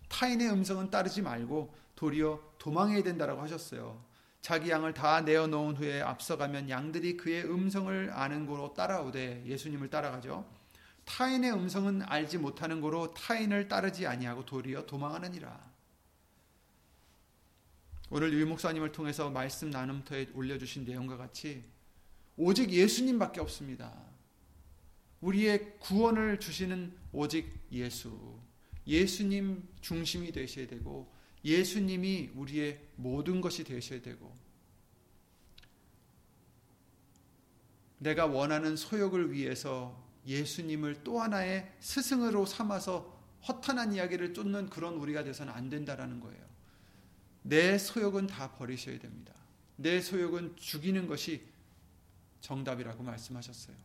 타인의 0.08 0.50
음성은 0.50 0.90
따르지 0.90 1.20
말고 1.20 1.74
도리어 1.94 2.54
도망해야 2.58 3.02
된다라고 3.02 3.42
하셨어요. 3.42 4.02
자기 4.46 4.70
양을 4.70 4.94
다 4.94 5.22
내어 5.22 5.48
놓은 5.48 5.74
후에 5.74 6.00
앞서가면 6.02 6.70
양들이 6.70 7.16
그의 7.16 7.42
음성을 7.46 8.12
아는 8.12 8.46
고로 8.46 8.74
따라오되 8.74 9.42
예수님을 9.44 9.90
따라가죠. 9.90 10.48
타인의 11.04 11.52
음성은 11.52 12.02
알지 12.02 12.38
못하는 12.38 12.80
고로 12.80 13.12
타인을 13.12 13.66
따르지 13.66 14.06
아니하고 14.06 14.46
도리어 14.46 14.86
도망하느니라. 14.86 15.68
오늘 18.10 18.32
유 18.34 18.46
목사님을 18.46 18.92
통해서 18.92 19.30
말씀 19.30 19.70
나눔터에 19.70 20.28
올려주신 20.32 20.84
내용과 20.84 21.16
같이 21.16 21.64
오직 22.36 22.70
예수님밖에 22.70 23.40
없습니다. 23.40 23.92
우리의 25.22 25.80
구원을 25.80 26.38
주시는 26.38 26.96
오직 27.10 27.52
예수. 27.72 28.38
예수님 28.86 29.68
중심이 29.80 30.30
되셔야 30.30 30.68
되고 30.68 31.15
예수님이 31.46 32.32
우리의 32.34 32.80
모든 32.96 33.40
것이 33.40 33.62
되셔야 33.62 34.02
되고 34.02 34.36
내가 37.98 38.26
원하는 38.26 38.76
소욕을 38.76 39.32
위해서 39.32 40.04
예수님을 40.26 41.04
또 41.04 41.20
하나의 41.20 41.72
스승으로 41.78 42.46
삼아서 42.46 43.16
허탄한 43.46 43.94
이야기를 43.94 44.34
쫓는 44.34 44.70
그런 44.70 44.94
우리가 44.94 45.22
돼서는 45.22 45.52
안 45.52 45.70
된다라는 45.70 46.18
거예요. 46.18 46.44
내 47.42 47.78
소욕은 47.78 48.26
다 48.26 48.52
버리셔야 48.56 48.98
됩니다. 48.98 49.32
내 49.76 50.00
소욕은 50.00 50.56
죽이는 50.56 51.06
것이 51.06 51.46
정답이라고 52.40 53.04
말씀하셨어요. 53.04 53.76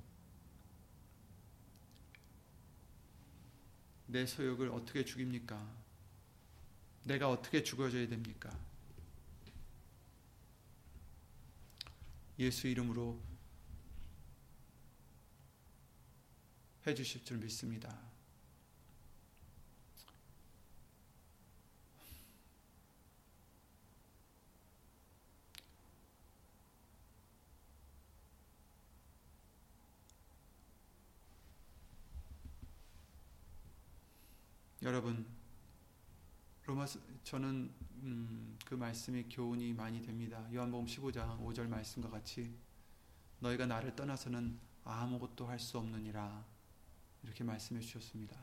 내 4.08 4.26
소욕을 4.26 4.70
어떻게 4.70 5.06
죽입니까? 5.06 5.81
내가 7.04 7.30
어떻게 7.30 7.64
죽어져야 7.64 8.08
됩니까? 8.08 8.50
예수 12.40 12.68
이름으로 12.68 13.22
해 16.88 16.94
주실 16.96 17.24
줄 17.24 17.38
믿습니다. 17.38 17.96
여러분 34.84 35.41
로마서 36.72 37.00
저는 37.26 37.70
음, 38.04 38.58
그 38.66 38.76
말씀이 38.76 39.26
교훈이 39.30 39.74
많이 39.74 40.02
됩니다. 40.02 40.48
요한복음 40.54 40.86
15장 40.86 41.38
5절 41.46 41.68
말씀과 41.68 42.10
같이 42.10 42.56
너희가 43.40 43.66
나를 43.66 43.94
떠나서는 43.96 44.58
아무것도 44.86 45.48
할 45.48 45.60
수 45.60 45.78
없느니라 45.78 46.46
이렇게 47.24 47.44
말씀해 47.44 47.82
주셨습니다. 47.82 48.38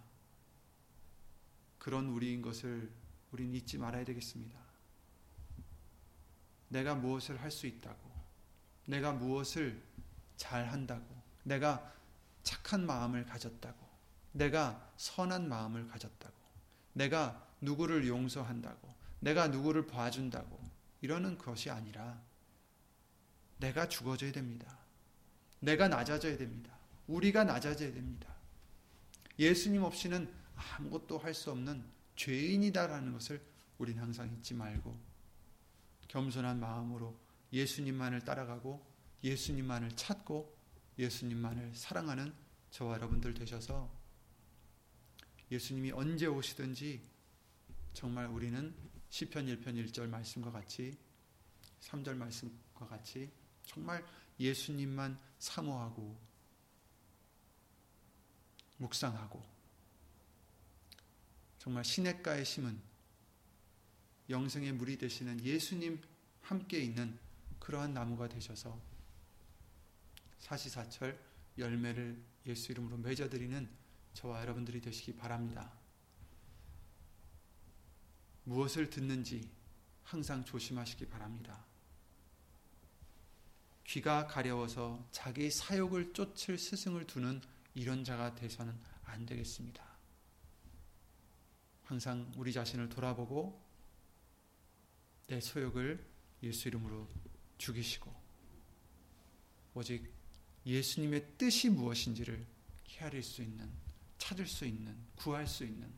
그런 1.78 2.08
우리인 2.08 2.42
것을 2.42 2.92
우린 3.32 3.54
잊지 3.54 3.78
말아야 3.78 4.04
되겠습니다. 4.04 4.58
내가 6.68 6.94
무엇을 6.94 7.40
할 7.40 7.50
수 7.50 7.66
있다고, 7.66 8.10
내가 8.86 9.12
무엇을 9.12 9.82
잘 10.36 10.66
한다고, 10.66 11.06
내가 11.44 11.94
착한 12.42 12.84
마음을 12.84 13.24
가졌다고, 13.24 13.88
내가 14.32 14.92
선한 14.98 15.48
마음을 15.48 15.88
가졌다고, 15.88 16.36
내가 16.92 17.47
누구를 17.60 18.06
용서한다고, 18.06 18.94
내가 19.20 19.48
누구를 19.48 19.86
봐준다고, 19.86 20.60
이러는 21.00 21.38
것이 21.38 21.70
아니라, 21.70 22.20
내가 23.58 23.88
죽어져야 23.88 24.32
됩니다. 24.32 24.78
내가 25.60 25.88
낮아져야 25.88 26.36
됩니다. 26.36 26.76
우리가 27.06 27.44
낮아져야 27.44 27.92
됩니다. 27.92 28.34
예수님 29.38 29.82
없이는 29.82 30.32
아무것도 30.54 31.18
할 31.18 31.34
수 31.34 31.50
없는 31.50 31.84
죄인이다라는 32.16 33.12
것을 33.12 33.40
우린 33.78 33.98
항상 33.98 34.32
잊지 34.32 34.54
말고, 34.54 34.98
겸손한 36.08 36.60
마음으로 36.60 37.18
예수님만을 37.52 38.20
따라가고, 38.24 38.84
예수님만을 39.22 39.90
찾고, 39.96 40.56
예수님만을 40.98 41.74
사랑하는 41.74 42.34
저와 42.70 42.94
여러분들 42.94 43.34
되셔서 43.34 43.90
예수님이 45.50 45.92
언제 45.92 46.26
오시든지 46.26 47.00
정말 47.92 48.26
우리는 48.26 48.74
시편 49.10 49.46
1편 49.46 49.74
1절 49.86 50.08
말씀과 50.08 50.50
같이 50.50 50.96
3절 51.80 52.16
말씀과 52.16 52.86
같이 52.86 53.30
정말 53.64 54.04
예수님만 54.38 55.18
사모하고 55.38 56.18
묵상하고 58.78 59.42
정말 61.58 61.84
시냇가에 61.84 62.44
심은 62.44 62.80
영생의 64.30 64.72
물이 64.72 64.98
되시는 64.98 65.44
예수님 65.44 66.00
함께 66.42 66.78
있는 66.80 67.18
그러한 67.58 67.92
나무가 67.92 68.28
되셔서 68.28 68.80
사시사철 70.38 71.18
열매를 71.58 72.22
예수 72.46 72.72
이름으로 72.72 72.98
맺어드리는 72.98 73.68
저와 74.14 74.40
여러분들이 74.42 74.80
되시기 74.80 75.16
바랍니다. 75.16 75.77
무엇을 78.48 78.88
듣는지 78.88 79.46
항상 80.04 80.42
조심하시기 80.42 81.06
바랍니다. 81.06 81.66
귀가 83.84 84.26
가려워서 84.26 85.06
자기 85.10 85.50
사욕을 85.50 86.14
쫓을 86.14 86.58
스승을 86.58 87.06
두는 87.06 87.42
이런 87.74 88.04
자가 88.04 88.34
되서는 88.34 88.74
안 89.04 89.26
되겠습니다. 89.26 89.86
항상 91.84 92.32
우리 92.36 92.52
자신을 92.52 92.88
돌아보고 92.88 93.62
내 95.26 95.40
소욕을 95.40 96.02
예수 96.42 96.68
이름으로 96.68 97.06
죽이시고 97.58 98.14
오직 99.74 100.10
예수님의 100.64 101.34
뜻이 101.36 101.68
무엇인지를 101.68 102.46
헤아릴 102.88 103.22
수 103.22 103.42
있는 103.42 103.70
찾을 104.16 104.46
수 104.46 104.64
있는 104.64 104.96
구할 105.16 105.46
수 105.46 105.64
있는 105.64 105.92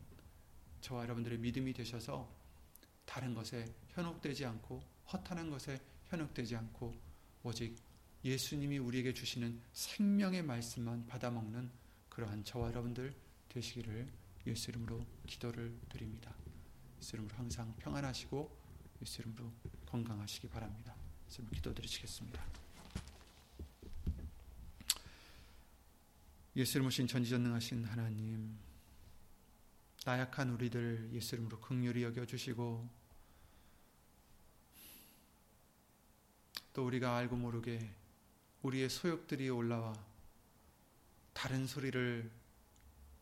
저와 0.81 1.03
여러분들의 1.03 1.39
믿음이 1.39 1.71
되셔서 1.73 2.40
다른 3.11 3.33
것에 3.33 3.69
현혹되지 3.89 4.45
않고 4.45 4.81
허탄한 5.11 5.49
것에 5.49 5.81
현혹되지 6.05 6.55
않고 6.55 6.95
오직 7.43 7.75
예수님이 8.23 8.77
우리에게 8.77 9.13
주시는 9.13 9.61
생명의 9.73 10.43
말씀만 10.43 11.07
받아먹는 11.07 11.69
그러한 12.07 12.45
저와 12.45 12.69
여러분들 12.69 13.13
되시기를 13.49 14.09
예수 14.47 14.71
이름으로 14.71 15.05
기도를 15.27 15.77
드립니다. 15.89 16.33
예수 16.99 17.17
이름으로 17.17 17.35
항상 17.35 17.75
평안하시고 17.79 18.57
예수 19.01 19.21
이름으로 19.23 19.51
건강하시기 19.87 20.47
바랍니다. 20.47 20.95
예수 21.27 21.41
이름으로 21.41 21.55
기도드리시겠습니다. 21.57 22.41
예수 26.55 26.77
이름으로 26.77 26.91
신 26.91 27.07
전지전능하신 27.07 27.83
하나님 27.83 28.57
나약한 30.05 30.51
우리들 30.51 31.09
예수 31.11 31.35
이름으로 31.35 31.59
극률히 31.59 32.03
여겨주시고 32.03 33.00
또 36.73 36.85
우리가 36.85 37.17
알고 37.17 37.35
모르게 37.35 37.93
우리의 38.63 38.89
소욕들이 38.89 39.49
올라와 39.49 39.93
다른 41.33 41.65
소리를 41.67 42.29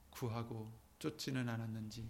구하고 0.10 0.72
쫓지는 1.00 1.47
않았는지 1.47 2.10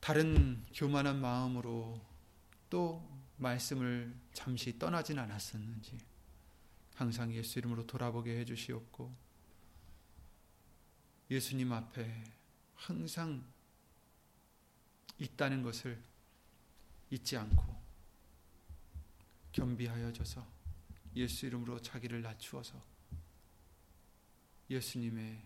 다른 0.00 0.64
교만한 0.72 1.20
마음으로 1.20 2.00
또 2.70 3.06
말씀을 3.36 4.14
잠시 4.32 4.78
떠나진 4.78 5.18
않았었는지 5.18 5.98
항상 6.94 7.32
예수 7.32 7.58
이름으로 7.58 7.86
돌아보게 7.86 8.38
해 8.38 8.44
주시옵고 8.44 9.14
예수님 11.30 11.72
앞에 11.72 12.24
항상 12.74 13.44
있다는 15.18 15.62
것을 15.62 16.02
잊지 17.10 17.36
않고 17.36 17.79
겸비하여져서 19.52 20.46
예수 21.16 21.46
이름으로 21.46 21.80
자기를 21.80 22.22
낮추어서 22.22 22.82
예수님의 24.68 25.42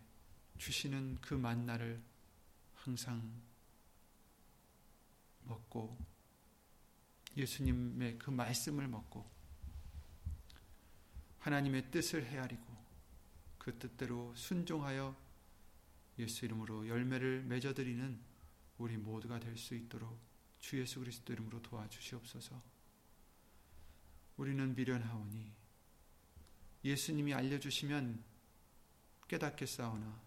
주시는 0.59 1.19
그 1.21 1.35
만나를 1.35 2.03
항상 2.75 3.43
먹고 5.45 5.97
예수님의 7.37 8.19
그 8.19 8.31
말씀을 8.31 8.87
먹고 8.87 9.29
하나님의 11.39 11.91
뜻을 11.91 12.25
헤아리고 12.27 12.63
그 13.59 13.79
뜻대로 13.79 14.35
순종하여 14.37 15.17
예수 16.19 16.45
이름으로 16.45 16.87
열매를 16.87 17.43
맺어드리는 17.45 18.21
우리 18.79 18.97
모두가 18.97 19.41
될 19.41 19.57
수 19.57 19.75
있도록 19.75 20.19
주 20.61 20.81
예수 20.81 21.01
그리스도 21.01 21.33
이름으로 21.33 21.61
도와주시옵소서. 21.63 22.74
우리는 24.37 24.75
미련하오니 24.75 25.53
예수님이 26.85 27.33
알려주시면 27.35 28.23
깨닫겠사오나. 29.29 30.23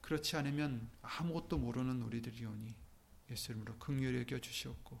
그렇지 0.00 0.36
않으면 0.36 0.88
아무것도 1.02 1.58
모르는 1.58 2.02
우리들이오니 2.02 2.74
예수 3.30 3.52
이름으로 3.52 3.76
긍휼히 3.78 4.18
여겨 4.18 4.40
주시옵고 4.40 4.98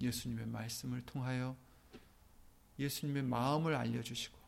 예수님의 0.00 0.46
말씀을 0.46 1.04
통하여 1.04 1.56
예수님의 2.78 3.24
마음을 3.24 3.74
알려주시고 3.74 4.38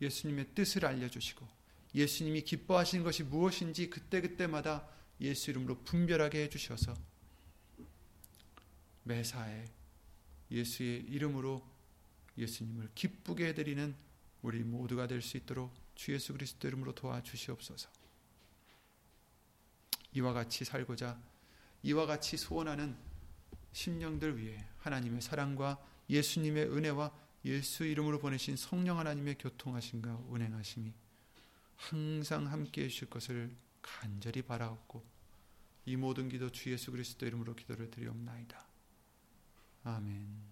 예수님의 0.00 0.54
뜻을 0.54 0.86
알려주시고 0.86 1.46
예수님이 1.94 2.42
기뻐하시는 2.42 3.04
것이 3.04 3.22
무엇인지 3.24 3.90
그때그때마다 3.90 4.88
예수 5.20 5.50
이름으로 5.50 5.82
분별하게 5.82 6.44
해주셔서 6.44 6.94
매사에 9.04 9.64
예수의 10.50 11.00
이름으로 11.08 11.71
예수님을 12.38 12.90
기쁘게 12.94 13.48
해드리는 13.48 13.94
우리 14.42 14.62
모두가 14.64 15.06
될 15.06 15.22
수 15.22 15.36
있도록 15.36 15.72
주 15.94 16.12
예수 16.12 16.32
그리스도 16.32 16.68
이름으로 16.68 16.94
도와주시옵소서. 16.94 17.90
이와 20.14 20.32
같이 20.32 20.64
살고자 20.64 21.20
이와 21.82 22.06
같이 22.06 22.36
소원하는 22.36 22.96
심령들 23.72 24.38
위해 24.38 24.66
하나님의 24.78 25.22
사랑과 25.22 25.82
예수님의 26.08 26.70
은혜와 26.70 27.12
예수 27.44 27.84
이름으로 27.84 28.18
보내신 28.20 28.56
성령 28.56 28.98
하나님의 28.98 29.38
교통하심과 29.38 30.26
운행하심이 30.28 30.92
항상 31.76 32.46
함께 32.46 32.84
해 32.84 32.88
주실 32.88 33.10
것을 33.10 33.54
간절히 33.80 34.42
바라옵고 34.42 35.04
이 35.86 35.96
모든 35.96 36.28
기도 36.28 36.50
주 36.50 36.70
예수 36.70 36.92
그리스도 36.92 37.26
이름으로 37.26 37.56
기도를 37.56 37.90
드리옵나이다. 37.90 38.64
아멘. 39.84 40.51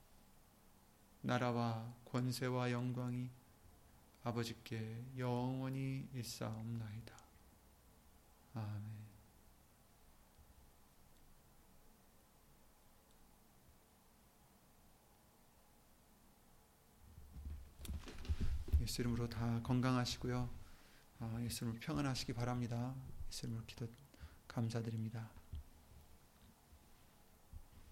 나라와 1.21 1.93
권세와 2.05 2.71
영광이 2.71 3.29
아버지께 4.23 5.05
영원히 5.17 6.07
일사옵나이다. 6.13 7.15
아멘 8.53 9.01
예수 18.81 19.01
이름으로 19.01 19.29
다 19.29 19.61
건강하시고요. 19.63 20.49
아, 21.19 21.37
예수 21.43 21.63
이름으로 21.63 21.79
평안하시기 21.79 22.33
바랍니다. 22.33 22.95
예수 23.29 23.45
이름으로 23.45 23.63
기도 23.65 23.87
감사드립니다. 24.47 25.29